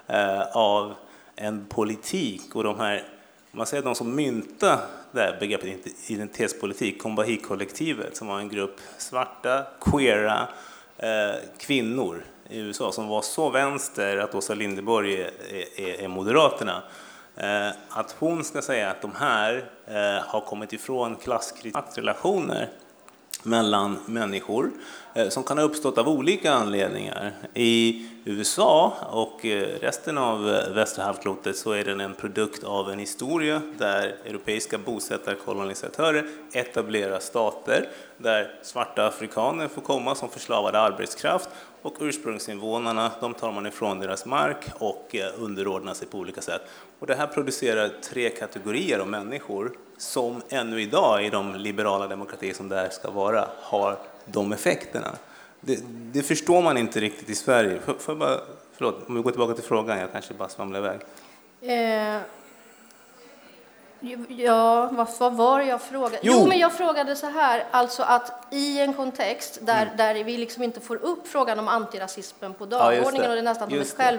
eh, 0.06 0.56
av 0.56 0.94
en 1.36 1.66
politik 1.66 2.54
och 2.54 2.64
de 2.64 2.80
här 2.80 3.04
man 3.52 3.66
säger 3.66 3.82
de 3.82 3.94
som 3.94 4.14
myntade 4.14 4.82
det 5.12 5.20
här 5.20 5.36
begreppet 5.40 6.10
identitetspolitik, 6.10 7.02
Combahee-kollektivet, 7.02 8.16
som 8.16 8.26
var 8.26 8.38
en 8.38 8.48
grupp 8.48 8.80
svarta, 8.98 9.66
queera 9.80 10.48
eh, 10.98 11.34
kvinnor 11.58 12.24
i 12.48 12.58
USA 12.58 12.92
som 12.92 13.08
var 13.08 13.22
så 13.22 13.50
vänster 13.50 14.16
att 14.16 14.34
Åsa 14.34 14.54
Linderborg 14.54 15.22
är, 15.22 15.30
är, 15.76 16.02
är 16.04 16.08
Moderaterna. 16.08 16.82
Eh, 17.36 17.68
att 17.88 18.16
hon 18.18 18.44
ska 18.44 18.62
säga 18.62 18.90
att 18.90 19.02
de 19.02 19.12
här 19.14 19.70
eh, 19.86 20.24
har 20.26 20.40
kommit 20.40 20.72
ifrån 20.72 21.16
klassrelationer 21.16 22.68
mellan 23.42 23.98
människor 24.06 24.70
eh, 25.14 25.28
som 25.28 25.42
kan 25.42 25.58
ha 25.58 25.64
uppstått 25.64 25.98
av 25.98 26.08
olika 26.08 26.52
anledningar. 26.52 27.32
I 27.54 28.06
USA 28.24 28.96
och 29.10 29.46
eh, 29.46 29.66
resten 29.80 30.18
av 30.18 30.48
eh, 30.48 30.72
västra 30.72 31.04
halvklotet 31.04 31.56
så 31.56 31.72
är 31.72 31.84
den 31.84 32.00
en 32.00 32.14
produkt 32.14 32.64
av 32.64 32.90
en 32.90 32.98
historia 32.98 33.62
där 33.78 34.16
europeiska 34.24 34.78
bosättarkolonisatörer 34.78 36.26
etablerar 36.52 37.18
stater 37.18 37.88
där 38.18 38.54
svarta 38.62 39.06
afrikaner 39.06 39.68
får 39.68 39.82
komma 39.82 40.14
som 40.14 40.28
förslavad 40.28 40.74
arbetskraft 40.74 41.48
och 41.82 41.96
ursprungsinvånarna 42.00 43.12
de 43.20 43.34
tar 43.34 43.52
man 43.52 43.66
ifrån 43.66 44.00
deras 44.00 44.26
mark 44.26 44.64
och 44.78 45.14
eh, 45.14 45.32
underordnar 45.38 45.94
sig 45.94 46.08
på 46.08 46.18
olika 46.18 46.40
sätt. 46.40 46.62
Och 46.98 47.06
det 47.06 47.14
här 47.14 47.26
producerar 47.26 47.90
tre 48.02 48.30
kategorier 48.30 48.98
av 48.98 49.08
människor 49.08 49.72
som 49.98 50.42
ännu 50.48 50.82
idag 50.82 51.26
i 51.26 51.30
de 51.30 51.54
liberala 51.54 52.06
demokratier 52.06 52.54
som 52.54 52.68
det 52.68 52.76
här 52.76 52.88
ska 52.88 53.10
vara 53.10 53.48
har 53.60 53.98
de 54.24 54.52
effekterna. 54.52 55.16
Det, 55.60 55.80
det 56.12 56.22
förstår 56.22 56.62
man 56.62 56.78
inte 56.78 57.00
riktigt 57.00 57.30
i 57.30 57.34
Sverige. 57.34 57.80
För, 57.80 57.94
för 57.94 58.14
bara, 58.14 58.40
förlåt, 58.72 59.08
om 59.08 59.14
vi 59.14 59.22
går 59.22 59.30
tillbaka 59.30 59.54
till 59.54 59.64
frågan, 59.64 59.98
jag 59.98 60.12
kanske 60.12 60.34
bara 60.34 60.48
svamlar 60.48 60.78
iväg. 60.78 61.00
Eh, 61.60 62.20
Ja, 64.28 64.88
vad, 64.92 65.08
vad 65.18 65.36
var 65.36 65.58
det 65.58 65.64
jag 65.64 65.82
frågade? 65.82 66.18
Jo. 66.22 66.32
jo. 66.36 66.46
men 66.46 66.58
jag 66.58 66.72
frågade 66.72 67.16
så 67.16 67.26
här, 67.26 67.64
alltså 67.70 68.02
att 68.02 68.46
i 68.50 68.80
en 68.80 68.94
kontext 68.94 69.58
där, 69.62 69.82
mm. 69.82 69.96
där 69.96 70.24
vi 70.24 70.36
liksom 70.36 70.62
inte 70.62 70.80
får 70.80 70.96
upp 70.96 71.28
frågan 71.28 71.58
om 71.58 71.68
antirasismen 71.68 72.54
på 72.54 72.66
dagordningen 72.66 73.24
ja, 73.24 73.28
och 73.28 73.34
det 73.34 73.40
är 73.40 73.42
nästan 73.42 73.70
som 73.70 73.80
ett 73.80 73.96
själv, 73.96 74.18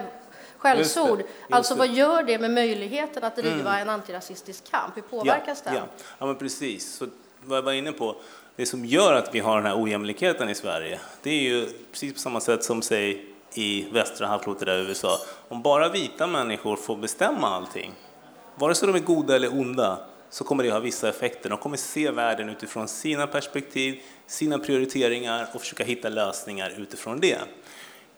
skällsord. 0.58 1.24
Alltså 1.50 1.76
vad 1.76 1.88
gör 1.88 2.24
det 2.24 2.40
med 2.40 2.52
möjligheten 2.52 3.24
att 3.24 3.36
driva 3.36 3.70
mm. 3.70 3.82
en 3.82 3.90
antirasistisk 3.90 4.72
kamp? 4.72 4.98
Hur 4.98 5.02
påverkas 5.02 5.64
ja, 5.66 5.72
den? 5.72 5.80
Ja. 5.80 6.04
ja, 6.18 6.26
men 6.26 6.36
precis. 6.36 6.96
Så 6.96 7.06
vad 7.44 7.58
jag 7.58 7.64
var 7.64 7.72
inne 7.72 7.92
på, 7.92 8.16
det 8.56 8.66
som 8.66 8.86
gör 8.86 9.14
att 9.14 9.36
vi 9.36 9.40
har 9.40 9.56
den 9.56 9.66
här 9.66 9.84
ojämlikheten 9.84 10.50
i 10.50 10.56
Sverige, 10.56 11.00
det 11.22 11.30
är 11.30 11.42
ju 11.42 11.70
precis 11.92 12.14
på 12.14 12.20
samma 12.20 12.40
sätt 12.40 12.64
som 12.64 12.82
säg 12.82 13.26
i 13.54 13.88
västra 13.92 14.28
halvklotet 14.28 14.68
i 14.68 14.72
USA. 14.72 15.20
Om 15.50 15.62
bara 15.62 15.90
vita 15.90 16.28
människor 16.28 16.76
får 16.76 16.96
bestämma 16.96 17.48
allting, 17.48 17.94
vare 18.56 18.76
sig 18.76 18.88
de 18.88 18.96
är 18.96 19.00
goda 19.00 19.36
eller 19.36 19.60
onda, 19.60 20.00
så 20.30 20.44
kommer 20.44 20.64
det 20.64 20.72
ha 20.72 20.80
vissa 20.80 21.10
effekter. 21.10 21.50
De 21.50 21.58
kommer 21.58 21.78
se 21.78 22.12
världen 22.12 22.50
utifrån 22.50 22.88
sina 22.88 23.28
perspektiv, 23.28 24.02
sina 24.28 24.60
prioriteringar 24.60 25.48
och 25.54 25.62
försöka 25.62 25.84
hitta 25.84 26.10
lösningar 26.10 26.74
utifrån 26.78 27.20
det. 27.20 27.38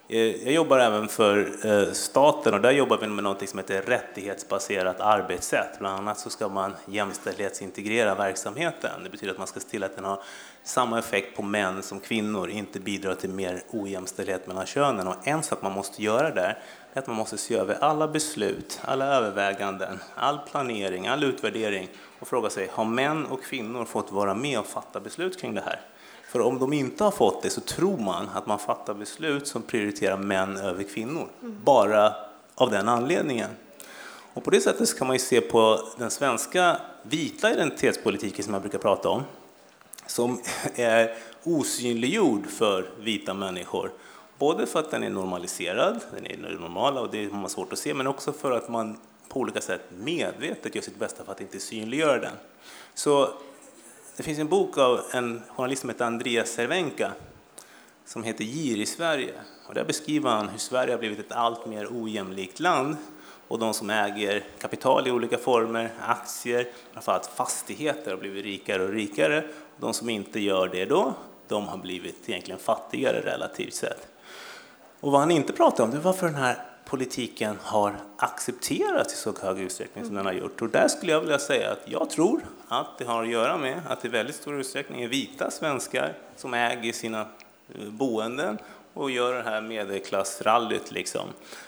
Eh, 0.07 0.43
jag 0.43 0.53
jobbar 0.53 0.79
även 0.79 1.07
för 1.07 1.65
eh, 1.65 1.91
staten 1.91 2.53
och 2.53 2.61
där 2.61 2.71
jobbar 2.71 2.97
vi 2.97 3.07
med 3.07 3.23
något 3.23 3.49
som 3.49 3.59
heter 3.59 3.81
rättighetsbaserat 3.81 4.99
arbetssätt. 4.99 5.79
Bland 5.79 5.99
annat 5.99 6.19
så 6.19 6.29
ska 6.29 6.49
man 6.49 6.73
jämställdhetsintegrera 6.85 8.15
verksamheten. 8.15 9.03
Det 9.03 9.09
betyder 9.09 9.31
att 9.31 9.37
man 9.37 9.47
ska 9.47 9.59
se 9.59 9.69
till 9.69 9.83
att 9.83 9.95
den 9.95 10.05
har 10.05 10.23
samma 10.63 10.99
effekt 10.99 11.35
på 11.35 11.43
män 11.43 11.83
som 11.83 11.99
kvinnor, 11.99 12.49
inte 12.49 12.79
bidrar 12.79 13.15
till 13.15 13.29
mer 13.29 13.63
ojämställdhet 13.69 14.47
mellan 14.47 14.65
könen. 14.65 15.07
Och 15.07 15.27
en 15.27 15.43
sak 15.43 15.61
man 15.61 15.71
måste 15.71 16.03
göra 16.03 16.29
där 16.31 16.57
är 16.93 16.99
att 16.99 17.07
man 17.07 17.15
måste 17.15 17.37
se 17.37 17.55
över 17.55 17.77
alla 17.81 18.07
beslut, 18.07 18.79
alla 18.83 19.05
överväganden, 19.05 19.99
all 20.15 20.39
planering, 20.51 21.07
all 21.07 21.23
utvärdering 21.23 21.89
och 22.19 22.27
fråga 22.27 22.49
sig, 22.49 22.69
har 22.71 22.85
män 22.85 23.25
och 23.25 23.43
kvinnor 23.43 23.85
fått 23.85 24.11
vara 24.11 24.33
med 24.33 24.59
och 24.59 24.67
fatta 24.67 24.99
beslut 24.99 25.41
kring 25.41 25.53
det 25.53 25.61
här? 25.61 25.79
För 26.35 26.41
om 26.41 26.59
de 26.59 26.73
inte 26.73 27.03
har 27.03 27.11
fått 27.11 27.41
det 27.41 27.49
så 27.49 27.61
tror 27.61 27.97
man 27.97 28.29
att 28.33 28.45
man 28.45 28.59
fattar 28.59 28.93
beslut 28.93 29.47
som 29.47 29.61
prioriterar 29.61 30.17
män 30.17 30.57
över 30.57 30.83
kvinnor, 30.83 31.27
mm. 31.41 31.57
bara 31.63 32.13
av 32.55 32.71
den 32.71 32.89
anledningen. 32.89 33.49
Och 34.33 34.43
på 34.43 34.49
det 34.49 34.61
sättet 34.61 34.97
kan 34.97 35.07
man 35.07 35.15
ju 35.15 35.19
se 35.19 35.41
på 35.41 35.79
den 35.97 36.11
svenska 36.11 36.77
vita 37.03 37.53
identitetspolitiken 37.53 38.45
som 38.45 38.53
jag 38.53 38.61
brukar 38.61 38.79
prata 38.79 39.09
om, 39.09 39.23
som 40.07 40.41
är 40.75 41.15
osynliggjord 41.43 42.47
för 42.47 42.89
vita 42.99 43.33
människor. 43.33 43.91
Både 44.37 44.65
för 44.65 44.79
att 44.79 44.91
den 44.91 45.03
är 45.03 45.09
normaliserad, 45.09 45.99
den 46.15 46.25
är 46.25 46.37
normala 46.37 47.01
och 47.01 47.11
det 47.11 47.25
har 47.31 47.39
man 47.39 47.49
svårt 47.49 47.73
att 47.73 47.79
se, 47.79 47.93
men 47.93 48.07
också 48.07 48.33
för 48.33 48.51
att 48.51 48.69
man 48.69 48.97
på 49.29 49.39
olika 49.39 49.61
sätt 49.61 49.81
medvetet 49.97 50.75
gör 50.75 50.81
sitt 50.81 50.99
bästa 50.99 51.23
för 51.23 51.31
att 51.31 51.41
inte 51.41 51.59
synliggöra 51.59 52.19
den. 52.19 52.35
Så 52.93 53.29
det 54.17 54.23
finns 54.23 54.39
en 54.39 54.47
bok 54.47 54.77
av 54.77 55.01
en 55.11 55.41
journalist 55.49 55.81
som 55.81 55.89
heter 55.89 56.05
Andreas 56.05 56.49
Cervenka 56.49 57.11
som 58.05 58.23
heter 58.23 58.43
Gir 58.43 58.77
i 58.77 58.85
Sverige. 58.85 59.33
Och 59.67 59.73
där 59.73 59.83
beskriver 59.83 60.29
han 60.29 60.49
hur 60.49 60.57
Sverige 60.57 60.93
har 60.93 60.99
blivit 60.99 61.19
ett 61.19 61.31
allt 61.31 61.65
mer 61.65 61.87
ojämlikt 61.91 62.59
land 62.59 62.97
och 63.47 63.59
de 63.59 63.73
som 63.73 63.89
äger 63.89 64.43
kapital 64.59 65.07
i 65.07 65.11
olika 65.11 65.37
former, 65.37 65.93
aktier, 66.01 66.67
framförallt 66.93 67.25
fastigheter 67.25 68.11
har 68.11 68.17
blivit 68.17 68.45
rikare 68.45 68.83
och 68.83 68.89
rikare. 68.89 69.43
De 69.77 69.93
som 69.93 70.09
inte 70.09 70.39
gör 70.39 70.67
det 70.67 70.85
då, 70.85 71.13
de 71.47 71.67
har 71.67 71.77
blivit 71.77 72.29
egentligen 72.29 72.59
fattigare 72.59 73.21
relativt 73.21 73.73
sett. 73.73 74.07
Och 74.99 75.11
vad 75.11 75.21
han 75.21 75.31
inte 75.31 75.53
pratar 75.53 75.83
om, 75.83 75.91
det 75.91 75.97
är 75.97 76.01
varför 76.01 76.25
den 76.25 76.35
här 76.35 76.74
politiken 76.85 77.57
har 77.61 77.95
accepterats 78.17 79.13
i 79.13 79.17
så 79.17 79.33
hög 79.41 79.59
utsträckning 79.59 80.05
som 80.05 80.15
den 80.15 80.25
har 80.25 80.33
gjort. 80.33 80.61
Och 80.61 80.69
där 80.69 80.87
skulle 80.87 81.11
jag 81.11 81.21
vilja 81.21 81.39
säga 81.39 81.71
att 81.71 81.81
jag 81.85 82.09
tror 82.09 82.41
att 82.67 82.97
det 82.97 83.05
har 83.05 83.23
att 83.23 83.29
göra 83.29 83.57
med 83.57 83.81
att 83.89 84.01
det 84.01 84.07
i 84.07 84.11
väldigt 84.11 84.35
stor 84.35 84.59
utsträckning 84.59 85.01
är 85.01 85.07
vita 85.07 85.51
svenskar 85.51 86.13
som 86.35 86.53
äger 86.53 86.93
sina 86.93 87.21
eh, 87.21 87.89
boenden 87.89 88.57
och 88.93 89.11
gör 89.11 89.33
det 89.33 89.43
här 89.43 89.61
medelklassrallyt. 89.61 90.91
Liksom. 90.91 91.27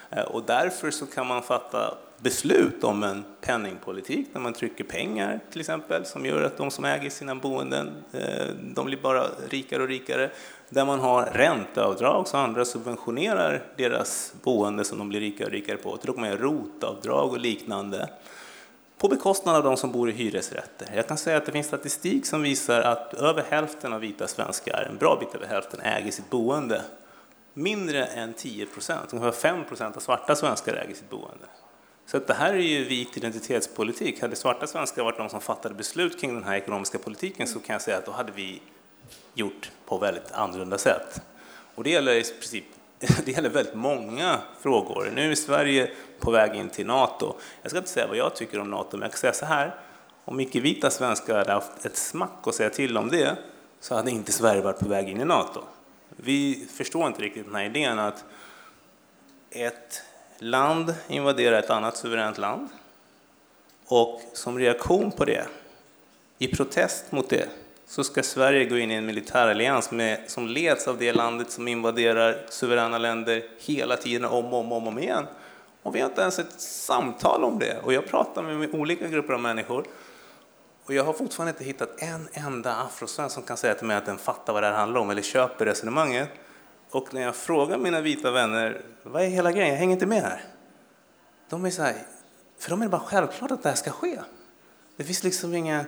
Eh, 0.09 0.23
och 0.23 0.43
därför 0.43 0.91
så 0.91 1.05
kan 1.05 1.27
man 1.27 1.43
fatta 1.43 1.97
beslut 2.21 2.83
om 2.83 3.03
en 3.03 3.23
penningpolitik 3.41 4.33
där 4.33 4.39
man 4.39 4.53
trycker 4.53 4.83
pengar 4.83 5.39
till 5.51 5.59
exempel 5.59 6.05
som 6.05 6.25
gör 6.25 6.43
att 6.43 6.57
de 6.57 6.71
som 6.71 6.85
äger 6.85 7.09
sina 7.09 7.35
boenden 7.35 8.03
eh, 8.11 8.47
de 8.75 8.85
blir 8.85 8.97
bara 8.97 9.27
rikare 9.49 9.83
och 9.83 9.87
rikare. 9.87 10.29
Där 10.69 10.85
man 10.85 10.99
har 10.99 11.25
ränteavdrag 11.25 12.27
så 12.27 12.37
andra 12.37 12.65
subventionerar 12.65 13.63
deras 13.77 14.33
boende 14.43 14.83
som 14.83 14.97
de 14.97 15.09
blir 15.09 15.19
rikare 15.19 15.45
och 15.45 15.51
rikare 15.51 15.77
på. 15.77 15.97
Till 15.97 16.09
och 16.09 16.19
med 16.19 16.39
rotavdrag 16.39 17.31
och 17.31 17.39
liknande 17.39 18.09
på 18.97 19.07
bekostnad 19.07 19.55
av 19.55 19.63
de 19.63 19.77
som 19.77 19.91
bor 19.91 20.09
i 20.09 20.13
hyresrätter. 20.13 20.87
Jag 20.95 21.07
kan 21.07 21.17
säga 21.17 21.37
att 21.37 21.45
det 21.45 21.51
finns 21.51 21.67
statistik 21.67 22.25
som 22.25 22.41
visar 22.41 22.81
att 22.81 23.13
över 23.13 23.43
hälften 23.49 23.93
av 23.93 23.99
vita 23.99 24.27
svenskar, 24.27 24.87
en 24.91 24.97
bra 24.97 25.17
bit 25.19 25.35
över 25.35 25.47
hälften, 25.47 25.79
äger 25.79 26.11
sitt 26.11 26.29
boende. 26.29 26.81
Mindre 27.53 28.05
än 28.05 28.33
10 28.33 28.65
procent, 28.65 29.13
ungefär 29.13 29.31
5 29.31 29.63
procent 29.65 29.95
av 29.97 29.99
svarta 29.99 30.35
svenskar 30.35 30.73
äger 30.73 30.95
sitt 30.95 31.09
boende. 31.09 31.45
Så 32.07 32.17
att 32.17 32.27
det 32.27 32.33
här 32.33 32.53
är 32.53 32.59
ju 32.59 32.83
vit 32.83 33.17
identitetspolitik. 33.17 34.21
Hade 34.21 34.35
svarta 34.35 34.67
svenskar 34.67 35.03
varit 35.03 35.17
de 35.17 35.29
som 35.29 35.41
fattade 35.41 35.75
beslut 35.75 36.21
kring 36.21 36.33
den 36.33 36.43
här 36.43 36.55
ekonomiska 36.55 36.97
politiken 36.97 37.47
så 37.47 37.59
kan 37.59 37.73
jag 37.73 37.81
säga 37.81 37.97
att 37.97 38.05
då 38.05 38.11
hade 38.11 38.31
vi 38.31 38.61
gjort 39.33 39.71
på 39.85 39.97
väldigt 39.97 40.31
annorlunda 40.31 40.77
sätt. 40.77 41.21
Och 41.75 41.83
det 41.83 41.89
gäller 41.89 42.13
i 42.13 42.23
princip 42.23 42.65
det 43.25 43.31
gäller 43.31 43.49
väldigt 43.49 43.75
många 43.75 44.39
frågor. 44.59 45.11
Nu 45.15 45.31
är 45.31 45.35
Sverige 45.35 45.91
på 46.19 46.31
väg 46.31 46.55
in 46.55 46.69
till 46.69 46.85
Nato. 46.85 47.35
Jag 47.61 47.71
ska 47.71 47.77
inte 47.77 47.89
säga 47.89 48.07
vad 48.07 48.17
jag 48.17 48.35
tycker 48.35 48.59
om 48.59 48.71
Nato, 48.71 48.89
men 48.91 49.01
jag 49.01 49.11
kan 49.11 49.19
säga 49.19 49.33
så 49.33 49.45
här. 49.45 49.75
Om 50.25 50.39
icke-vita 50.39 50.89
svenskar 50.89 51.37
hade 51.37 51.51
haft 51.51 51.85
ett 51.85 51.97
smack 51.97 52.47
att 52.47 52.55
säga 52.55 52.69
till 52.69 52.97
om 52.97 53.09
det 53.09 53.37
så 53.79 53.95
hade 53.95 54.11
inte 54.11 54.31
Sverige 54.31 54.61
varit 54.61 54.79
på 54.79 54.89
väg 54.89 55.09
in 55.09 55.21
i 55.21 55.25
Nato. 55.25 55.61
Vi 56.09 56.67
förstår 56.77 57.07
inte 57.07 57.21
riktigt 57.21 57.45
den 57.45 57.55
här 57.55 57.65
idén 57.65 57.99
att 57.99 58.25
ett 59.49 60.01
land 60.39 60.93
invaderar 61.07 61.59
ett 61.59 61.69
annat 61.69 61.97
suveränt 61.97 62.37
land 62.37 62.69
och 63.87 64.21
som 64.33 64.59
reaktion 64.59 65.11
på 65.11 65.25
det, 65.25 65.45
i 66.37 66.47
protest 66.47 67.11
mot 67.11 67.29
det, 67.29 67.49
så 67.87 68.03
ska 68.03 68.23
Sverige 68.23 68.65
gå 68.65 68.77
in 68.77 68.91
i 68.91 68.93
en 68.93 69.05
militärallians 69.05 69.91
med, 69.91 70.19
som 70.27 70.47
leds 70.47 70.87
av 70.87 70.97
det 70.97 71.13
landet 71.13 71.51
som 71.51 71.67
invaderar 71.67 72.45
suveräna 72.49 72.97
länder 72.97 73.43
hela 73.59 73.97
tiden, 73.97 74.25
om 74.25 74.45
och 74.45 74.59
om, 74.59 74.71
om, 74.71 74.87
om 74.87 74.99
igen. 74.99 75.25
Och 75.83 75.95
vi 75.95 75.99
har 75.99 76.09
inte 76.09 76.21
ens 76.21 76.39
ett 76.39 76.61
samtal 76.61 77.43
om 77.43 77.59
det. 77.59 77.77
Och 77.83 77.93
jag 77.93 78.05
pratar 78.05 78.41
med 78.41 78.73
olika 78.73 79.07
grupper 79.07 79.33
av 79.33 79.39
människor 79.39 79.85
och 80.87 80.93
jag 80.93 81.03
har 81.03 81.13
fortfarande 81.13 81.49
inte 81.51 81.63
hittat 81.63 82.01
en 82.01 82.29
enda 82.33 82.75
afrosvensk 82.75 83.33
som 83.33 83.43
kan 83.43 83.57
säga 83.57 83.75
till 83.75 83.87
mig 83.87 83.97
att 83.97 84.05
den 84.05 84.17
fattar 84.17 84.53
vad 84.53 84.63
det 84.63 84.67
här 84.67 84.75
handlar 84.75 85.01
om 85.01 85.09
eller 85.09 85.21
köper 85.21 85.65
resonemanget. 85.65 86.29
Och 86.91 87.13
när 87.13 87.21
jag 87.21 87.35
frågar 87.35 87.77
mina 87.77 88.01
vita 88.01 88.31
vänner, 88.31 88.81
vad 89.03 89.23
är 89.23 89.27
hela 89.27 89.51
grejen? 89.51 89.69
Jag 89.69 89.77
hänger 89.77 89.93
inte 89.93 90.05
med 90.05 90.21
här. 90.21 90.43
De 91.49 91.65
är 91.65 91.69
så 91.69 91.81
här, 91.81 91.95
för 92.57 92.69
dem 92.69 92.81
är 92.81 92.85
det 92.85 92.89
bara 92.89 93.01
självklart 93.01 93.51
att 93.51 93.63
det 93.63 93.69
här 93.69 93.75
ska 93.75 93.91
ske. 93.91 94.19
Det 94.97 95.03
finns 95.03 95.23
liksom 95.23 95.53
inga 95.53 95.85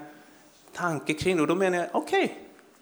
tanke 0.74 1.14
kring 1.14 1.36
det. 1.36 1.42
Och 1.42 1.48
då 1.48 1.56
menar 1.56 1.78
jag, 1.78 1.88
okej, 1.92 2.24
okay, 2.24 2.36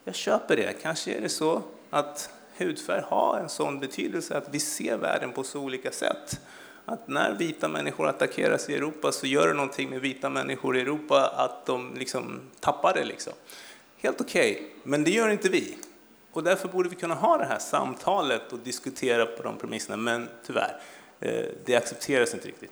jag 0.03 0.15
köper 0.15 0.55
det. 0.55 0.73
Kanske 0.81 1.13
är 1.13 1.21
det 1.21 1.29
så 1.29 1.61
att 1.89 2.29
hudfärg 2.57 3.01
har 3.07 3.39
en 3.39 3.49
sån 3.49 3.79
betydelse 3.79 4.37
att 4.37 4.49
vi 4.51 4.59
ser 4.59 4.97
världen 4.97 5.31
på 5.31 5.43
så 5.43 5.59
olika 5.59 5.91
sätt. 5.91 6.39
Att 6.85 7.07
när 7.07 7.33
vita 7.33 7.67
människor 7.67 8.07
attackeras 8.07 8.69
i 8.69 8.75
Europa 8.75 9.11
så 9.11 9.27
gör 9.27 9.47
det 9.47 9.53
någonting 9.53 9.89
med 9.89 10.01
vita 10.01 10.29
människor 10.29 10.77
i 10.77 10.81
Europa 10.81 11.33
att 11.35 11.65
de 11.65 11.93
liksom 11.95 12.41
tappar 12.59 12.93
det. 12.93 13.03
Liksom. 13.03 13.33
Helt 13.97 14.21
okej, 14.21 14.51
okay, 14.51 14.67
men 14.83 15.03
det 15.03 15.11
gör 15.11 15.29
inte 15.29 15.49
vi. 15.49 15.77
Och 16.37 16.43
därför 16.43 16.67
borde 16.67 16.89
vi 16.89 16.95
kunna 16.95 17.15
ha 17.15 17.37
det 17.37 17.45
här 17.45 17.59
samtalet 17.59 18.53
och 18.53 18.59
diskutera 18.59 19.25
på 19.25 19.43
de 19.43 19.57
premisserna, 19.57 19.97
men 19.97 20.29
tyvärr, 20.45 20.81
eh, 21.19 21.45
det 21.65 21.75
accepteras 21.75 22.33
inte 22.33 22.47
riktigt. 22.47 22.71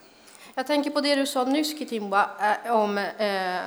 Jag 0.56 0.68
tänker 0.68 0.90
på 0.90 1.02
det 1.02 1.16
du 1.16 1.26
sa 1.26 1.44
nyss, 1.44 1.80
Kitimba, 1.80 2.30
eh, 2.66 2.76
om 2.76 2.98
eh, 2.98 3.60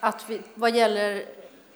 att 0.00 0.24
vi, 0.28 0.40
vad 0.54 0.76
gäller 0.76 1.24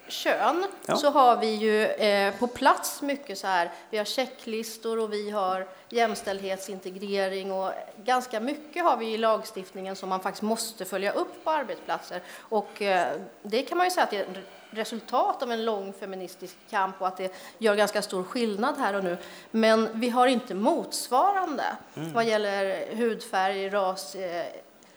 kön 0.09 0.65
ja. 0.87 0.97
så 0.97 1.11
har 1.11 1.37
vi 1.37 1.55
ju 1.55 1.85
eh, 1.85 2.35
på 2.39 2.47
plats 2.47 3.03
mycket 3.03 3.39
så 3.39 3.47
här, 3.47 3.73
vi 3.91 3.99
har 3.99 4.05
checklistor 4.05 4.99
och 4.99 5.13
vi 5.13 5.31
har 5.31 5.67
jämställdhetsintegrering 5.89 7.53
och 7.53 7.73
ganska 8.05 8.41
mycket 8.41 8.85
har 8.85 8.97
vi 8.97 9.07
i 9.07 9.17
lagstiftningen 9.17 9.97
som 9.97 10.09
man 10.09 10.21
faktiskt 10.21 10.43
måste 10.43 10.85
följa 10.85 11.13
upp 11.13 11.45
på 11.45 11.51
arbetsplatser. 11.51 12.23
Och 12.39 12.83
eh, 12.83 13.17
det 13.43 13.63
kan 13.63 13.79
man 13.79 13.87
ju 13.87 13.91
säga 13.91 14.05
att 14.05 14.11
det 14.11 14.19
är 14.19 14.43
resultat 14.75 15.43
av 15.43 15.53
en 15.53 15.65
lång 15.65 15.93
feministisk 15.93 16.57
kamp 16.71 17.01
och 17.01 17.09
att 17.09 17.17
det 17.17 17.33
gör 17.59 17.77
ganska 17.77 18.03
stor 18.03 18.23
skillnad 18.23 18.75
här 18.79 18.95
och 18.95 19.05
nu. 19.05 19.17
Men 19.51 20.01
vi 20.01 20.09
har 20.09 20.27
inte 20.27 20.55
motsvarande 20.55 21.65
mm. 21.95 22.13
vad 22.13 22.25
gäller 22.25 22.87
hudfärg, 22.97 23.69
ras, 23.69 24.15
eh, 24.15 24.47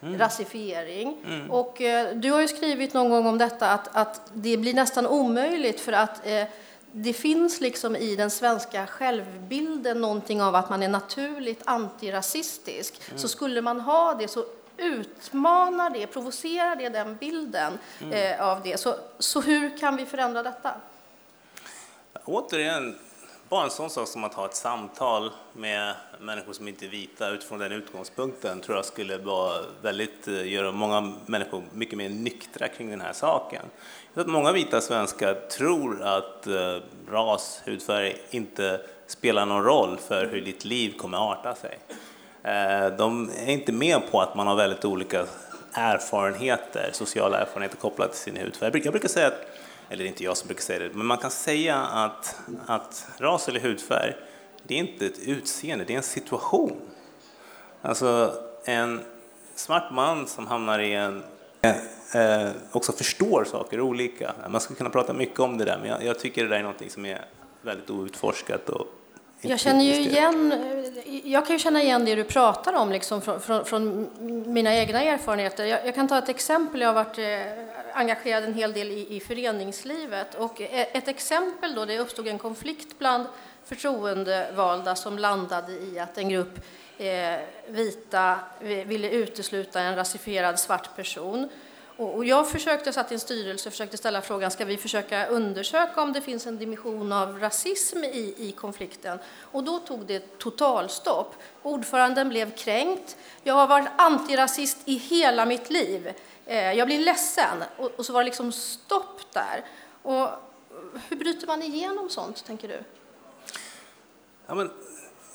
Mm. 0.01 0.19
rasifiering. 0.19 1.17
Mm. 1.25 1.51
Och, 1.51 1.81
eh, 1.81 2.15
du 2.15 2.31
har 2.31 2.41
ju 2.41 2.47
skrivit 2.47 2.93
någon 2.93 3.09
gång 3.09 3.27
om 3.27 3.37
detta 3.37 3.71
att, 3.71 3.95
att 3.95 4.31
det 4.33 4.57
blir 4.57 4.73
nästan 4.73 5.07
omöjligt 5.07 5.79
för 5.79 5.91
att 5.91 6.27
eh, 6.27 6.43
det 6.91 7.13
finns 7.13 7.61
liksom 7.61 7.95
i 7.95 8.15
den 8.15 8.31
svenska 8.31 8.87
självbilden 8.87 10.01
någonting 10.01 10.41
av 10.41 10.55
att 10.55 10.69
man 10.69 10.83
är 10.83 10.89
naturligt 10.89 11.61
antirasistisk. 11.65 13.01
Mm. 13.07 13.19
Så 13.19 13.27
skulle 13.27 13.61
man 13.61 13.79
ha 13.79 14.13
det 14.13 14.27
så 14.27 14.45
utmanar 14.77 15.89
det, 15.89 16.07
provocerar 16.07 16.75
det 16.75 16.89
den 16.89 17.15
bilden 17.15 17.77
mm. 18.01 18.13
eh, 18.13 18.47
av 18.47 18.61
det. 18.63 18.79
Så, 18.79 18.95
så 19.19 19.41
hur 19.41 19.77
kan 19.77 19.95
vi 19.95 20.05
förändra 20.05 20.43
detta? 20.43 20.73
Återigen, 22.25 22.95
bara 23.49 23.63
en 23.63 23.69
sån 23.69 23.89
sak 23.89 24.07
som 24.07 24.23
att 24.23 24.33
ha 24.33 24.45
ett 24.45 24.55
samtal 24.55 25.31
med 25.53 25.95
människor 26.19 26.53
som 26.53 26.67
inte 26.67 26.85
är 26.85 26.89
vita 26.89 27.29
utifrån 27.29 27.59
den 27.59 27.71
utgångspunkten 27.71 28.61
tror 28.61 28.77
jag 28.77 28.85
skulle 28.85 29.17
vara 29.17 29.61
väldigt, 29.81 30.27
eh, 30.27 30.47
göra 30.47 30.71
många 30.71 31.13
människor 31.25 31.63
mycket 31.73 31.97
mer 31.97 32.09
nyktra 32.09 32.67
kring 32.67 32.89
den 32.89 33.01
här 33.01 33.13
saken. 33.13 33.65
Att 34.13 34.27
många 34.27 34.51
vita 34.51 34.81
svenskar 34.81 35.33
tror 35.33 36.01
att 36.01 36.47
eh, 36.47 36.77
ras, 37.09 37.61
hudfärg 37.65 38.17
inte 38.29 38.81
spelar 39.07 39.45
någon 39.45 39.63
roll 39.63 39.97
för 39.97 40.25
hur 40.25 40.41
ditt 40.41 40.65
liv 40.65 40.97
kommer 40.97 41.17
att 41.17 41.37
arta 41.37 41.55
sig. 41.55 41.79
Eh, 42.43 42.87
de 42.97 43.29
är 43.29 43.49
inte 43.49 43.71
med 43.71 44.11
på 44.11 44.21
att 44.21 44.35
man 44.35 44.47
har 44.47 44.55
väldigt 44.55 44.85
olika 44.85 45.25
erfarenheter, 45.73 46.89
sociala 46.93 47.39
erfarenheter 47.39 47.77
kopplat 47.77 48.11
till 48.11 48.21
sin 48.21 48.37
hudfärg. 48.37 48.81
Jag 48.83 48.93
brukar 48.93 49.09
säga 49.09 49.27
att 49.27 49.47
eller 49.89 50.03
det 50.03 50.07
är 50.07 50.09
inte 50.09 50.23
jag 50.23 50.37
som 50.37 50.47
brukar 50.47 50.61
säga 50.61 50.79
det, 50.79 50.89
men 50.93 51.05
man 51.05 51.17
kan 51.17 51.31
säga 51.31 51.77
att, 51.77 52.35
att 52.65 53.07
ras 53.17 53.47
eller 53.47 53.59
hudfärg, 53.59 54.13
det 54.63 54.73
är 54.73 54.79
inte 54.79 55.05
ett 55.05 55.19
utseende, 55.19 55.85
det 55.85 55.93
är 55.93 55.97
en 55.97 56.03
situation. 56.03 56.81
Alltså 57.81 58.33
en 58.65 59.01
svart 59.55 59.91
man 59.91 60.27
som 60.27 60.47
hamnar 60.47 60.79
i 60.79 60.93
en 60.93 61.23
eh, 62.13 62.49
också 62.71 62.91
förstår 62.91 63.43
saker 63.43 63.81
olika. 63.81 64.33
Man 64.49 64.61
skulle 64.61 64.77
kunna 64.77 64.89
prata 64.89 65.13
mycket 65.13 65.39
om 65.39 65.57
det 65.57 65.65
där, 65.65 65.77
men 65.77 65.89
jag, 65.89 66.03
jag 66.03 66.19
tycker 66.19 66.43
det 66.43 66.49
där 66.49 66.57
är 66.57 66.63
något 66.63 66.91
som 66.91 67.05
är 67.05 67.25
väldigt 67.61 67.89
outforskat 67.89 68.69
och 68.69 68.87
jag 69.41 69.59
känner 69.59 69.83
ju 69.83 69.93
igen, 69.93 70.53
jag 71.23 71.45
kan 71.45 71.55
ju 71.55 71.59
känna 71.59 71.81
igen 71.81 72.05
det 72.05 72.15
du 72.15 72.23
pratar 72.23 72.73
om 72.73 72.91
liksom 72.91 73.21
från, 73.21 73.41
från, 73.41 73.65
från 73.65 74.09
mina 74.53 74.75
egna 74.75 75.03
erfarenheter. 75.03 75.65
Jag, 75.65 75.87
jag, 75.87 75.95
kan 75.95 76.07
ta 76.07 76.17
ett 76.17 76.29
exempel. 76.29 76.81
Jag 76.81 76.87
har 76.87 76.93
varit 76.93 77.17
eh, 77.17 77.99
engagerad 77.99 78.43
en 78.43 78.53
hel 78.53 78.73
del 78.73 78.91
i, 78.91 79.15
i 79.15 79.19
föreningslivet. 79.19 80.35
Och 80.35 80.61
ett 80.71 81.07
exempel 81.07 81.75
då, 81.75 81.85
det 81.85 81.99
uppstod 81.99 82.27
en 82.27 82.37
konflikt 82.37 82.99
bland 82.99 83.25
förtroendevalda 83.65 84.95
som 84.95 85.19
landade 85.19 85.71
i 85.71 85.99
att 85.99 86.17
en 86.17 86.29
grupp 86.29 86.59
eh, 86.97 87.39
vita 87.67 88.39
ville 88.61 89.09
utesluta 89.09 89.81
en 89.81 89.95
rasifierad 89.95 90.59
svart 90.59 90.95
person. 90.95 91.49
Och 91.97 92.25
jag 92.25 92.49
försökte, 92.49 92.93
satt 92.93 93.11
i 93.11 93.13
en 93.13 93.19
styrelse, 93.19 93.71
försökte 93.71 93.97
ställa 93.97 94.21
frågan, 94.21 94.51
ska 94.51 94.65
vi 94.65 94.77
försöka 94.77 95.27
undersöka 95.27 96.01
om 96.01 96.13
det 96.13 96.21
finns 96.21 96.47
en 96.47 96.57
dimension 96.57 97.11
av 97.11 97.39
rasism 97.39 98.03
i, 98.03 98.33
i 98.37 98.51
konflikten? 98.51 99.19
Och 99.41 99.63
då 99.63 99.79
tog 99.79 100.05
det 100.05 100.37
totalstopp. 100.37 101.35
Ordföranden 101.63 102.29
blev 102.29 102.51
kränkt. 102.55 103.17
Jag 103.43 103.53
har 103.53 103.67
varit 103.67 103.87
antirasist 103.95 104.77
i 104.85 104.95
hela 104.95 105.45
mitt 105.45 105.69
liv. 105.69 106.13
Eh, 106.45 106.73
jag 106.73 106.87
blir 106.87 106.99
ledsen. 106.99 107.63
Och, 107.77 107.91
och 107.95 108.05
så 108.05 108.13
var 108.13 108.19
det 108.19 108.25
liksom 108.25 108.51
stopp 108.51 109.33
där. 109.33 109.65
Och 110.01 110.29
hur 111.09 111.17
bryter 111.17 111.47
man 111.47 111.63
igenom 111.63 112.09
sånt, 112.09 112.45
tänker 112.45 112.67
du? 112.67 112.83
Ja, 114.47 114.55
men, 114.55 114.71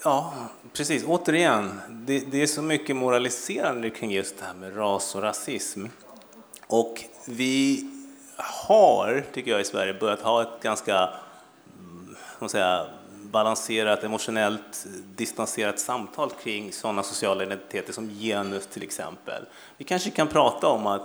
ja 0.05 0.35
precis. 0.73 1.05
Återigen, 1.07 1.81
det, 1.91 2.19
det 2.19 2.43
är 2.43 2.47
så 2.47 2.63
mycket 2.63 2.97
moraliserande 2.97 3.91
kring 3.91 4.11
just 4.11 4.39
det 4.39 4.45
här 4.45 4.55
med 4.55 4.77
ras 4.77 5.15
och 5.15 5.23
rasism. 5.23 5.87
Och 6.73 7.05
vi 7.25 7.91
har, 8.37 9.25
tycker 9.33 9.51
jag, 9.51 9.61
i 9.61 9.65
Sverige 9.65 9.95
börjat 9.95 10.21
ha 10.21 10.43
ett 10.43 10.63
ganska 10.63 10.99
mm, 11.79 12.17
man 12.39 12.49
säga, 12.49 12.87
balanserat, 13.11 14.05
emotionellt 14.05 14.87
distanserat 15.17 15.79
samtal 15.79 16.31
kring 16.43 16.73
sådana 16.73 17.03
sociala 17.03 17.45
identiteter 17.45 17.93
som 17.93 18.09
genus 18.09 18.67
till 18.67 18.83
exempel. 18.83 19.43
Vi 19.77 19.85
kanske 19.85 20.11
kan 20.11 20.29
prata 20.29 20.69
om 20.69 20.87
att 20.87 21.03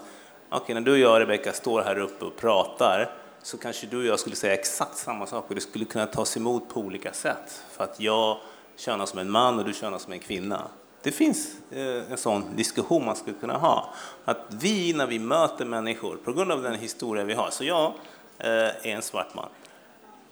okay, 0.51 0.73
när 0.73 0.81
du 0.81 0.91
och 0.91 0.97
jag, 0.97 1.21
Rebecka, 1.21 1.53
står 1.53 1.81
här 1.81 1.99
uppe 1.99 2.25
och 2.25 2.37
pratar 2.37 3.11
så 3.41 3.57
kanske 3.57 3.87
du 3.87 3.97
och 3.97 4.05
jag 4.05 4.19
skulle 4.19 4.35
säga 4.35 4.53
exakt 4.53 4.97
samma 4.97 5.25
sak 5.25 5.45
och 5.49 5.55
det 5.55 5.61
skulle 5.61 5.85
kunna 5.85 6.05
tas 6.05 6.37
emot 6.37 6.69
på 6.69 6.79
olika 6.79 7.13
sätt. 7.13 7.63
För 7.71 7.83
att 7.83 7.99
jag 7.99 8.37
könar 8.75 9.05
som 9.05 9.19
en 9.19 9.31
man 9.31 9.59
och 9.59 9.65
du 9.65 9.73
könar 9.73 9.97
som 9.97 10.13
en 10.13 10.19
kvinna. 10.19 10.67
Det 11.01 11.11
finns 11.11 11.55
eh, 11.71 12.11
en 12.11 12.17
sån 12.17 12.55
diskussion 12.55 13.05
man 13.05 13.15
skulle 13.15 13.35
kunna 13.39 13.57
ha. 13.57 13.93
Att 14.25 14.45
vi, 14.49 14.93
när 14.93 15.07
vi 15.07 15.19
möter 15.19 15.65
människor, 15.65 16.17
på 16.17 16.33
grund 16.33 16.51
av 16.51 16.63
den 16.63 16.75
historia 16.75 17.23
vi 17.23 17.33
har, 17.33 17.49
så 17.49 17.63
jag 17.63 17.93
eh, 18.37 18.49
är 18.49 18.85
en 18.85 19.01
svart 19.01 19.35
man. 19.35 19.49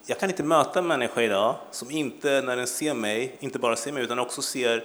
Jag 0.06 0.20
kan 0.20 0.30
inte 0.30 0.44
möta 0.44 0.80
en 0.80 0.88
människa 0.88 1.22
idag 1.22 1.56
som 1.72 1.92
inte, 1.92 2.42
när 2.42 2.56
den 2.56 2.68
ser 2.68 2.94
mig, 2.94 3.38
inte 3.40 3.60
bara 3.60 3.76
ser 3.76 3.92
mig 3.92 4.04
utan 4.04 4.20
också 4.20 4.42
ser 4.42 4.84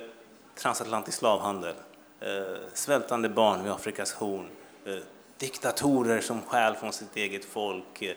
transatlantisk 0.59 1.19
slavhandel, 1.19 1.75
eh, 2.21 2.29
svältande 2.75 3.29
barn 3.29 3.63
vid 3.63 3.73
Afrikas 3.73 4.13
horn, 4.13 4.49
diktatorer 5.39 6.21
som 6.21 6.43
stjäl 6.43 6.75
från 6.75 6.93
sitt 6.93 7.17
eget 7.17 7.45
folk, 7.45 8.17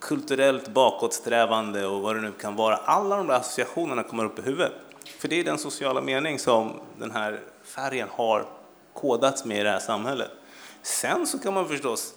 kulturellt 0.00 0.68
bakåtsträvande 0.68 1.86
och 1.86 2.00
vad 2.00 2.16
det 2.16 2.20
nu 2.22 2.32
kan 2.32 2.56
vara. 2.56 2.76
Alla 2.76 3.16
de 3.16 3.26
där 3.26 3.34
associationerna 3.34 4.02
kommer 4.02 4.24
upp 4.24 4.38
i 4.38 4.42
huvudet. 4.42 4.72
För 5.04 5.28
det 5.28 5.40
är 5.40 5.44
den 5.44 5.58
sociala 5.58 6.00
mening 6.00 6.38
som 6.38 6.80
den 6.98 7.10
här 7.10 7.40
färgen 7.64 8.08
har 8.12 8.46
kodats 8.92 9.44
med 9.44 9.60
i 9.60 9.62
det 9.62 9.70
här 9.70 9.78
samhället. 9.78 10.30
Sen 10.82 11.26
så 11.26 11.38
kan 11.38 11.54
man 11.54 11.68
förstås 11.68 12.14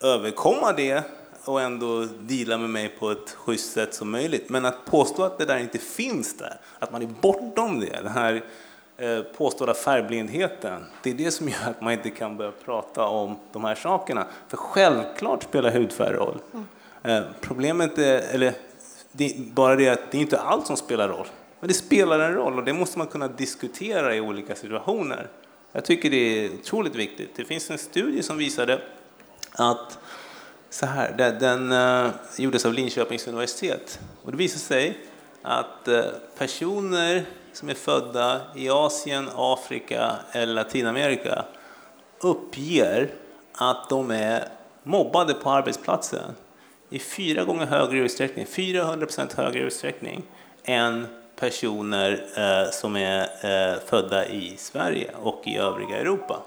överkomma 0.00 0.72
det 0.72 1.04
och 1.44 1.60
ändå 1.60 2.04
dela 2.20 2.58
med 2.58 2.70
mig 2.70 2.88
på 2.88 3.10
ett 3.10 3.30
schysst 3.30 3.72
sätt 3.72 3.94
som 3.94 4.10
möjligt. 4.10 4.48
Men 4.48 4.64
att 4.64 4.84
påstå 4.84 5.22
att 5.22 5.38
det 5.38 5.44
där 5.44 5.58
inte 5.58 5.78
finns 5.78 6.36
där, 6.36 6.60
att 6.78 6.92
man 6.92 7.02
är 7.02 7.06
bortom 7.06 7.80
det, 7.80 8.00
den 8.02 8.12
här 8.12 8.44
eh, 8.96 9.20
påstådda 9.22 9.74
färgblindheten, 9.74 10.84
det 11.02 11.10
är 11.10 11.14
det 11.14 11.30
som 11.30 11.48
gör 11.48 11.70
att 11.70 11.80
man 11.80 11.92
inte 11.92 12.10
kan 12.10 12.36
börja 12.36 12.52
prata 12.64 13.06
om 13.06 13.36
de 13.52 13.64
här 13.64 13.74
sakerna. 13.74 14.26
För 14.48 14.56
självklart 14.56 15.42
spelar 15.42 15.70
hudfärg 15.70 16.16
roll. 16.16 16.38
Mm. 16.52 16.66
Eh, 17.02 17.28
problemet 17.40 17.98
är, 17.98 18.34
eller 18.34 18.54
det 19.12 19.34
bara 19.38 19.76
det 19.76 19.88
att 19.88 20.10
det 20.10 20.18
är 20.18 20.22
inte 20.22 20.40
allt 20.40 20.66
som 20.66 20.76
spelar 20.76 21.08
roll. 21.08 21.26
Men 21.64 21.68
det 21.68 21.74
spelar 21.74 22.18
en 22.18 22.34
roll 22.34 22.58
och 22.58 22.64
det 22.64 22.72
måste 22.72 22.98
man 22.98 23.06
kunna 23.06 23.28
diskutera 23.28 24.14
i 24.14 24.20
olika 24.20 24.54
situationer. 24.54 25.28
Jag 25.72 25.84
tycker 25.84 26.10
det 26.10 26.16
är 26.16 26.54
otroligt 26.54 26.94
viktigt. 26.94 27.30
Det 27.36 27.44
finns 27.44 27.70
en 27.70 27.78
studie 27.78 28.22
som 28.22 28.38
visade 28.38 28.80
att 29.52 29.98
så 30.70 30.86
här, 30.86 31.36
den, 31.40 31.72
uh, 31.72 32.10
gjordes 32.38 32.66
av 32.66 32.72
Linköpings 32.74 33.28
universitet 33.28 34.00
och 34.22 34.30
det 34.30 34.36
visade 34.36 34.60
sig 34.60 34.98
att 35.42 35.88
uh, 35.88 36.00
personer 36.38 37.24
som 37.52 37.68
är 37.68 37.74
födda 37.74 38.40
i 38.54 38.70
Asien, 38.70 39.28
Afrika 39.36 40.12
eller 40.32 40.54
Latinamerika 40.54 41.44
uppger 42.20 43.10
att 43.52 43.88
de 43.88 44.10
är 44.10 44.48
mobbade 44.82 45.34
på 45.34 45.50
arbetsplatsen 45.50 46.34
i 46.90 46.98
fyra 46.98 47.44
gånger 47.44 47.66
högre 47.66 47.98
utsträckning, 47.98 48.46
400 48.46 49.06
procent 49.06 49.32
högre 49.32 49.60
utsträckning 49.60 50.22
än 50.64 51.06
personer 51.36 52.24
eh, 52.36 52.70
som 52.70 52.96
är 52.96 53.22
eh, 53.22 53.78
födda 53.86 54.26
i 54.26 54.56
Sverige 54.56 55.10
och 55.22 55.42
i 55.44 55.56
övriga 55.56 55.96
Europa. 55.96 56.42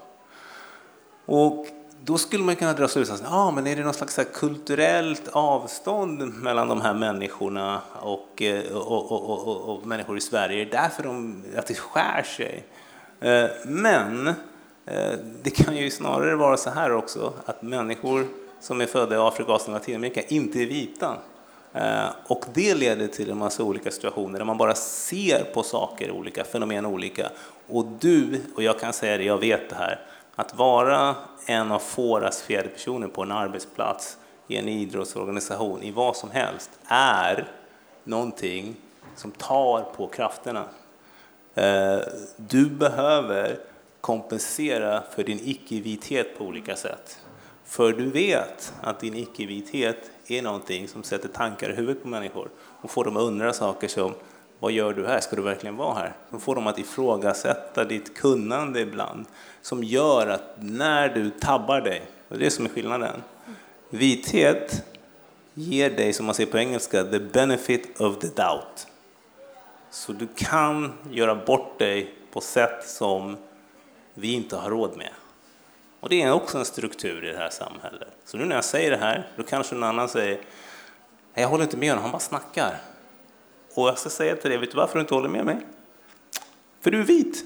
Och 1.26 1.66
då 2.04 2.18
skulle 2.18 2.44
man 2.44 2.56
kunna 2.56 2.72
dra 2.72 2.88
slutsatsen, 2.88 3.26
ah, 3.30 3.50
men 3.50 3.66
är 3.66 3.76
det 3.76 3.82
någon 3.82 3.94
slags 3.94 4.20
kulturellt 4.34 5.28
avstånd 5.32 6.34
mellan 6.34 6.68
de 6.68 6.80
här 6.80 6.94
människorna 6.94 7.80
och, 8.00 8.42
eh, 8.42 8.76
och, 8.76 9.12
och, 9.12 9.48
och, 9.48 9.76
och 9.76 9.86
människor 9.86 10.16
i 10.16 10.20
Sverige? 10.20 10.60
Är 10.60 10.64
det 10.64 10.70
därför 10.70 11.02
de, 11.02 11.44
att 11.56 11.66
det 11.66 11.74
skär 11.74 12.22
sig? 12.22 12.64
Eh, 13.20 13.50
men 13.66 14.26
eh, 14.86 15.12
det 15.42 15.50
kan 15.50 15.76
ju 15.76 15.90
snarare 15.90 16.36
vara 16.36 16.56
så 16.56 16.70
här 16.70 16.92
också, 16.92 17.32
att 17.44 17.62
människor 17.62 18.26
som 18.60 18.80
är 18.80 18.86
födda 18.86 19.14
i 19.14 19.18
Afrika, 19.18 19.52
Asien 19.52 19.74
och 19.74 19.80
Latinamerika 19.80 20.22
inte 20.22 20.58
är 20.58 20.66
vita. 20.66 21.16
Eh, 21.72 22.06
och 22.26 22.44
det 22.54 22.74
leder 22.74 23.06
till 23.06 23.30
en 23.30 23.38
massa 23.38 23.62
olika 23.62 23.90
situationer 23.90 24.38
där 24.38 24.46
man 24.46 24.58
bara 24.58 24.74
ser 24.74 25.44
på 25.44 25.62
saker 25.62 26.10
olika, 26.10 26.44
fenomen 26.44 26.86
olika. 26.86 27.30
Och 27.66 27.86
du, 28.00 28.42
och 28.56 28.62
jag 28.62 28.80
kan 28.80 28.92
säga 28.92 29.16
det, 29.16 29.24
jag 29.24 29.38
vet 29.38 29.70
det 29.70 29.76
här, 29.76 30.00
att 30.34 30.54
vara 30.54 31.14
en 31.46 31.72
av 31.72 31.78
få 31.78 32.20
rasifierade 32.20 32.68
personer 32.68 33.08
på 33.08 33.22
en 33.22 33.32
arbetsplats, 33.32 34.18
i 34.48 34.56
en 34.56 34.68
idrottsorganisation, 34.68 35.82
i 35.82 35.90
vad 35.90 36.16
som 36.16 36.30
helst, 36.30 36.70
är 36.86 37.48
någonting 38.04 38.76
som 39.16 39.30
tar 39.30 39.82
på 39.82 40.06
krafterna. 40.06 40.64
Eh, 41.54 41.98
du 42.36 42.66
behöver 42.66 43.58
kompensera 44.00 45.02
för 45.10 45.24
din 45.24 45.40
icke-vithet 45.42 46.38
på 46.38 46.44
olika 46.44 46.76
sätt. 46.76 47.18
För 47.68 47.92
du 47.92 48.10
vet 48.10 48.72
att 48.80 49.00
din 49.00 49.14
icke-vithet 49.14 50.10
är 50.26 50.42
någonting 50.42 50.88
som 50.88 51.02
sätter 51.02 51.28
tankar 51.28 51.70
i 51.70 51.74
huvudet 51.74 52.02
på 52.02 52.08
människor 52.08 52.48
och 52.80 52.90
får 52.90 53.04
dem 53.04 53.16
att 53.16 53.22
undra 53.22 53.52
saker 53.52 53.88
som 53.88 54.14
vad 54.58 54.72
gör 54.72 54.92
du 54.92 55.06
här? 55.06 55.20
Ska 55.20 55.36
du 55.36 55.42
verkligen 55.42 55.76
vara 55.76 55.94
här? 55.94 56.16
Som 56.30 56.40
får 56.40 56.54
dem 56.54 56.66
att 56.66 56.78
ifrågasätta 56.78 57.84
ditt 57.84 58.16
kunnande 58.16 58.80
ibland, 58.80 59.26
som 59.62 59.84
gör 59.84 60.26
att 60.26 60.56
när 60.58 61.08
du 61.08 61.30
tabbar 61.30 61.80
dig, 61.80 62.02
och 62.28 62.38
det 62.38 62.42
är 62.42 62.44
det 62.44 62.50
som 62.50 62.64
är 62.64 62.68
skillnaden, 62.68 63.22
vithet 63.90 64.84
ger 65.54 65.90
dig, 65.90 66.12
som 66.12 66.26
man 66.26 66.34
säger 66.34 66.50
på 66.50 66.58
engelska, 66.58 67.04
the 67.04 67.18
benefit 67.18 68.00
of 68.00 68.18
the 68.18 68.26
doubt. 68.26 68.86
Så 69.90 70.12
du 70.12 70.26
kan 70.36 70.92
göra 71.10 71.34
bort 71.34 71.78
dig 71.78 72.14
på 72.32 72.40
sätt 72.40 72.88
som 72.88 73.36
vi 74.14 74.32
inte 74.32 74.56
har 74.56 74.70
råd 74.70 74.96
med. 74.96 75.10
Och 76.00 76.08
det 76.08 76.22
är 76.22 76.32
också 76.32 76.58
en 76.58 76.64
struktur 76.64 77.24
i 77.24 77.32
det 77.32 77.38
här 77.38 77.50
samhället. 77.50 78.08
Så 78.24 78.36
nu 78.36 78.44
när 78.44 78.54
jag 78.54 78.64
säger 78.64 78.90
det 78.90 78.96
här, 78.96 79.28
då 79.36 79.42
kanske 79.42 79.74
någon 79.74 79.88
annan 79.88 80.08
säger 80.08 80.40
jag 81.34 81.48
håller 81.48 81.64
inte 81.64 81.76
med 81.76 81.88
honom, 81.88 82.02
han 82.02 82.12
bara 82.12 82.20
snackar. 82.20 82.80
Och 83.74 83.88
jag 83.88 83.98
ska 83.98 84.10
säga 84.10 84.36
till 84.36 84.50
dig, 84.50 84.58
vet 84.58 84.70
du 84.70 84.76
varför 84.76 84.94
du 84.94 85.00
inte 85.00 85.14
håller 85.14 85.28
med 85.28 85.44
mig? 85.44 85.58
För 86.80 86.90
du 86.90 87.00
är 87.00 87.04
vit. 87.04 87.44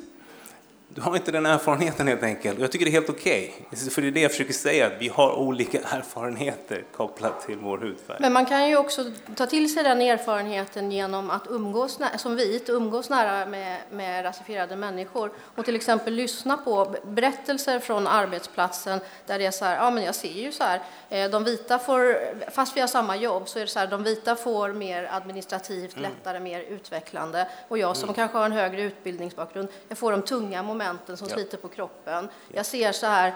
Du 0.94 1.00
har 1.00 1.16
inte 1.16 1.32
den 1.32 1.46
erfarenheten 1.46 2.08
helt 2.08 2.22
enkelt. 2.22 2.58
Jag 2.58 2.72
tycker 2.72 2.84
det 2.84 2.90
är 2.90 2.92
helt 2.92 3.10
okej. 3.10 3.54
Okay. 3.66 3.90
För 3.90 4.02
det 4.02 4.08
är 4.08 4.12
det 4.12 4.20
jag 4.20 4.30
försöker 4.30 4.52
säga, 4.52 4.86
att 4.86 4.92
vi 4.98 5.08
har 5.08 5.32
olika 5.32 5.78
erfarenheter 5.84 6.84
kopplat 6.96 7.46
till 7.46 7.58
vår 7.58 7.78
hudfärg. 7.78 8.16
Men 8.20 8.32
man 8.32 8.46
kan 8.46 8.68
ju 8.68 8.76
också 8.76 9.04
ta 9.36 9.46
till 9.46 9.74
sig 9.74 9.82
den 9.82 10.00
erfarenheten 10.00 10.92
genom 10.92 11.30
att 11.30 11.42
umgås 11.50 11.98
som 12.18 12.36
vit, 12.36 12.68
umgås 12.68 13.10
nära 13.10 13.46
med, 13.46 13.78
med 13.90 14.24
rasifierade 14.24 14.76
människor 14.76 15.30
och 15.54 15.64
till 15.64 15.76
exempel 15.76 16.14
lyssna 16.14 16.56
på 16.56 16.96
berättelser 17.04 17.78
från 17.78 18.06
arbetsplatsen 18.06 19.00
där 19.26 19.38
det 19.38 19.46
är 19.46 19.50
så 19.50 19.64
här, 19.64 19.76
ja 19.76 19.90
men 19.90 20.04
jag 20.04 20.14
ser 20.14 20.32
ju 20.32 20.52
så 20.52 20.64
här, 20.64 20.80
eh, 21.08 21.30
de 21.30 21.44
vita 21.44 21.78
får, 21.78 22.16
fast 22.50 22.76
vi 22.76 22.80
har 22.80 22.88
samma 22.88 23.16
jobb 23.16 23.48
så 23.48 23.58
är 23.58 23.62
det 23.62 23.70
så 23.70 23.78
här, 23.78 23.86
de 23.86 24.02
vita 24.02 24.36
får 24.36 24.72
mer 24.72 25.08
administrativt 25.12 25.96
mm. 25.96 26.10
lättare, 26.10 26.40
mer 26.40 26.60
utvecklande 26.60 27.48
och 27.68 27.78
jag 27.78 27.96
som 27.96 28.04
mm. 28.04 28.14
kanske 28.14 28.38
har 28.38 28.44
en 28.44 28.52
högre 28.52 28.82
utbildningsbakgrund, 28.82 29.68
jag 29.88 29.98
får 29.98 30.12
de 30.12 30.22
tunga 30.22 30.62
momenten 30.62 30.81
momenten 30.82 31.16
som 31.16 31.28
ja. 31.28 31.34
sliter 31.34 31.58
på 31.58 31.68
kroppen. 31.68 32.28
Ja. 32.48 32.56
Jag 32.56 32.66
ser 32.66 32.92
så 32.92 33.06
här, 33.06 33.34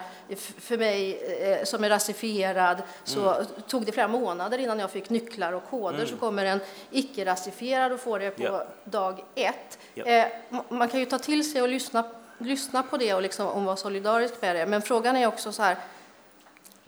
för 0.59 0.77
mig 0.77 1.17
eh, 1.41 1.63
som 1.63 1.83
är 1.83 1.89
rasifierad 1.89 2.81
så 3.03 3.33
mm. 3.33 3.47
tog 3.67 3.85
det 3.85 3.91
flera 3.91 4.07
månader 4.07 4.57
innan 4.57 4.79
jag 4.79 4.91
fick 4.91 5.09
nycklar 5.09 5.53
och 5.53 5.69
koder. 5.69 5.97
Mm. 5.97 6.07
Så 6.07 6.17
kommer 6.17 6.45
en 6.45 6.59
icke-rasifierad 6.91 7.91
och 7.91 7.99
får 7.99 8.19
det 8.19 8.31
på 8.31 8.43
ja. 8.43 8.65
dag 8.83 9.23
ett. 9.35 9.79
Eh, 9.95 10.25
man 10.69 10.89
kan 10.89 10.99
ju 10.99 11.05
ta 11.05 11.19
till 11.19 11.51
sig 11.51 11.61
och 11.61 11.67
lyssna, 11.67 12.03
lyssna 12.37 12.83
på 12.83 12.97
det 12.97 13.13
och 13.13 13.21
liksom, 13.21 13.47
om 13.47 13.65
vara 13.65 13.75
solidarisk 13.75 14.41
med 14.41 14.55
det. 14.55 14.65
Men 14.65 14.81
frågan 14.81 15.15
är 15.15 15.27
också 15.27 15.51
så 15.51 15.63
här, 15.63 15.77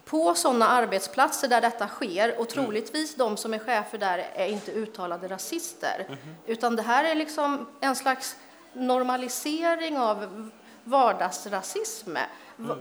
på 0.05 0.35
sådana 0.35 0.67
arbetsplatser 0.67 1.47
där 1.47 1.61
detta 1.61 1.87
sker, 1.87 2.29
och 2.29 2.35
mm. 2.35 2.47
troligtvis 2.47 3.15
de 3.15 3.37
som 3.37 3.53
är 3.53 3.59
chefer 3.59 3.97
där 3.97 4.25
är 4.33 4.45
inte 4.45 4.71
uttalade 4.71 5.27
rasister, 5.27 6.05
mm. 6.07 6.19
utan 6.45 6.75
det 6.75 6.81
här 6.81 7.03
är 7.03 7.15
liksom 7.15 7.67
en 7.81 7.95
slags 7.95 8.35
normalisering 8.73 9.97
av 9.97 10.49
vardagsrasism. 10.83 12.17
Mm. 12.59 12.77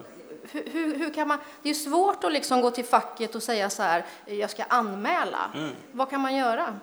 Hur, 0.52 0.98
hur, 0.98 1.14
kan 1.14 1.28
man, 1.28 1.38
det 1.62 1.70
är 1.70 1.74
svårt 1.74 2.24
att 2.24 2.32
liksom 2.32 2.60
gå 2.60 2.70
till 2.70 2.84
facket 2.84 3.34
och 3.34 3.42
säga 3.42 3.70
så 3.70 3.82
här, 3.82 4.04
jag 4.26 4.50
ska 4.50 4.62
anmäla. 4.62 5.50
Mm. 5.54 5.70
Vad 5.92 6.10
kan 6.10 6.20
man 6.20 6.36
göra? 6.36 6.78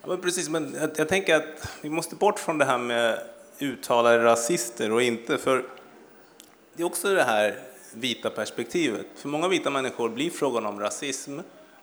Ja, 0.00 0.08
men 0.08 0.20
precis, 0.20 0.48
men 0.48 0.74
jag, 0.80 0.90
jag, 0.96 1.08
tänker 1.08 1.36
att 1.36 1.76
vi 1.80 1.90
måste 1.90 2.16
bort 2.16 2.38
från 2.38 2.58
det 2.58 2.64
här 2.64 2.78
med 2.78 3.18
uttalade 3.58 4.24
rasister 4.24 4.92
och 4.92 5.02
inte, 5.02 5.38
för 5.38 5.64
det 6.74 6.82
är 6.82 6.86
också 6.86 7.14
det 7.14 7.22
här 7.22 7.58
vita 7.92 8.30
perspektivet. 8.30 9.06
För 9.16 9.28
många 9.28 9.48
vita 9.48 9.70
människor 9.70 10.08
blir 10.08 10.30
frågan 10.30 10.66
om 10.66 10.80
rasism 10.80 11.38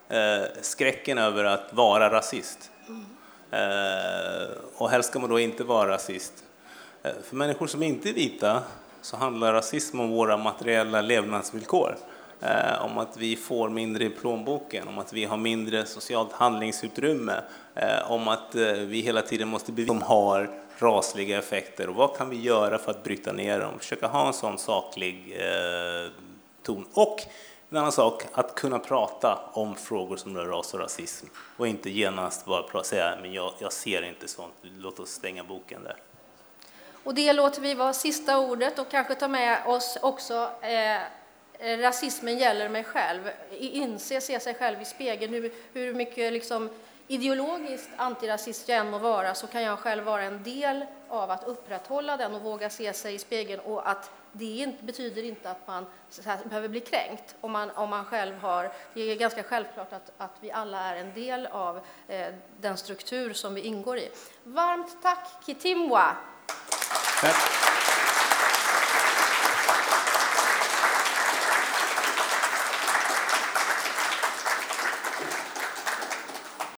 eh, 0.09 0.41
skräcken 0.61 1.17
över 1.17 1.43
att 1.43 1.73
vara 1.73 2.11
rasist. 2.11 2.71
Mm. 2.87 3.05
Eh, 3.51 4.49
och 4.75 4.89
helst 4.89 5.09
ska 5.09 5.19
man 5.19 5.29
då 5.29 5.39
inte 5.39 5.63
vara 5.63 5.89
rasist. 5.89 6.33
Eh, 7.03 7.11
för 7.23 7.35
människor 7.35 7.67
som 7.67 7.83
inte 7.83 8.09
är 8.09 8.13
vita 8.13 8.63
så 9.01 9.17
handlar 9.17 9.53
rasism 9.53 9.99
om 9.99 10.09
våra 10.09 10.37
materiella 10.37 11.01
levnadsvillkor. 11.01 11.95
Eh, 12.41 12.85
om 12.85 12.97
att 12.97 13.17
vi 13.17 13.35
får 13.35 13.69
mindre 13.69 14.05
i 14.05 14.09
plånboken, 14.09 14.87
om 14.87 14.99
att 14.99 15.13
vi 15.13 15.25
har 15.25 15.37
mindre 15.37 15.85
socialt 15.85 16.31
handlingsutrymme, 16.31 17.41
eh, 17.75 18.11
om 18.11 18.27
att 18.27 18.55
eh, 18.55 18.71
vi 18.71 18.99
hela 19.01 19.21
tiden 19.21 19.47
måste 19.47 19.71
bevisa 19.71 19.93
att 19.93 19.99
de 19.99 20.05
har 20.05 20.49
rasliga 20.77 21.39
effekter 21.39 21.89
och 21.89 21.95
vad 21.95 22.17
kan 22.17 22.29
vi 22.29 22.41
göra 22.41 22.77
för 22.77 22.91
att 22.91 23.03
bryta 23.03 23.31
ner 23.31 23.59
dem? 23.59 23.79
Försöka 23.79 24.07
ha 24.07 24.27
en 24.27 24.33
sån 24.33 24.57
saklig 24.57 25.37
eh, 25.39 26.11
ton. 26.63 26.85
Och 26.93 27.19
en 27.69 27.77
annan 27.77 27.91
sak, 27.91 28.23
att 28.31 28.55
kunna 28.55 28.79
prata 28.79 29.39
om 29.53 29.75
frågor 29.75 30.17
som 30.17 30.37
rör 30.37 30.45
ras 30.45 30.73
och 30.73 30.79
rasism 30.79 31.27
och 31.57 31.67
inte 31.67 31.89
genast 31.89 32.45
bara 32.45 32.83
säga 32.83 33.17
men 33.21 33.33
jag, 33.33 33.53
jag 33.59 33.73
ser 33.73 34.01
inte 34.01 34.27
sånt, 34.27 34.53
låt 34.77 34.99
oss 34.99 35.09
stänga 35.09 35.43
boken 35.43 35.83
där. 35.83 35.95
Och 37.03 37.13
det 37.13 37.33
låter 37.33 37.61
vi 37.61 37.73
vara 37.73 37.93
sista 37.93 38.39
ordet 38.39 38.79
och 38.79 38.91
kanske 38.91 39.15
ta 39.15 39.27
med 39.27 39.65
oss 39.65 39.97
också 40.01 40.51
eh, 40.61 40.99
rasismen 41.61 42.37
gäller 42.37 42.69
mig 42.69 42.83
själv. 42.83 43.29
Inse, 43.59 44.21
se 44.21 44.39
sig 44.39 44.53
själv 44.53 44.81
i 44.81 44.85
spegeln. 44.85 45.33
Hur, 45.33 45.53
hur 45.73 45.93
mycket 45.93 46.33
liksom, 46.33 46.69
ideologiskt 47.07 47.89
antirasist 47.97 48.69
jag 48.69 48.77
än 48.77 48.89
må 48.89 48.97
vara 48.97 49.35
så 49.35 49.47
kan 49.47 49.63
jag 49.63 49.79
själv 49.79 50.03
vara 50.03 50.23
en 50.23 50.43
del 50.43 50.85
av 51.09 51.31
att 51.31 51.47
upprätthålla 51.47 52.17
den 52.17 52.35
och 52.35 52.41
våga 52.41 52.69
se 52.69 52.93
sig 52.93 53.15
i 53.15 53.19
spegeln 53.19 53.59
och 53.59 53.89
att 53.89 54.11
det 54.31 54.57
inte, 54.57 54.83
betyder 54.83 55.23
inte 55.23 55.51
att 55.51 55.67
man 55.67 55.85
här, 56.25 56.39
behöver 56.43 56.67
bli 56.67 56.79
kränkt 56.79 57.35
om 57.41 57.51
man, 57.51 57.71
om 57.71 57.89
man 57.89 58.05
själv 58.05 58.37
har... 58.37 58.71
Det 58.93 59.01
är 59.01 59.15
ganska 59.15 59.43
självklart 59.43 59.93
att, 59.93 60.11
att 60.17 60.35
vi 60.39 60.51
alla 60.51 60.79
är 60.79 60.95
en 60.95 61.13
del 61.13 61.45
av 61.45 61.79
eh, 62.07 62.27
den 62.59 62.77
struktur 62.77 63.33
som 63.33 63.53
vi 63.53 63.61
ingår 63.61 63.97
i. 63.97 64.09
Varmt 64.43 64.97
tack 65.01 65.27
Kitimwa! 65.45 66.15
Tack. 67.21 67.70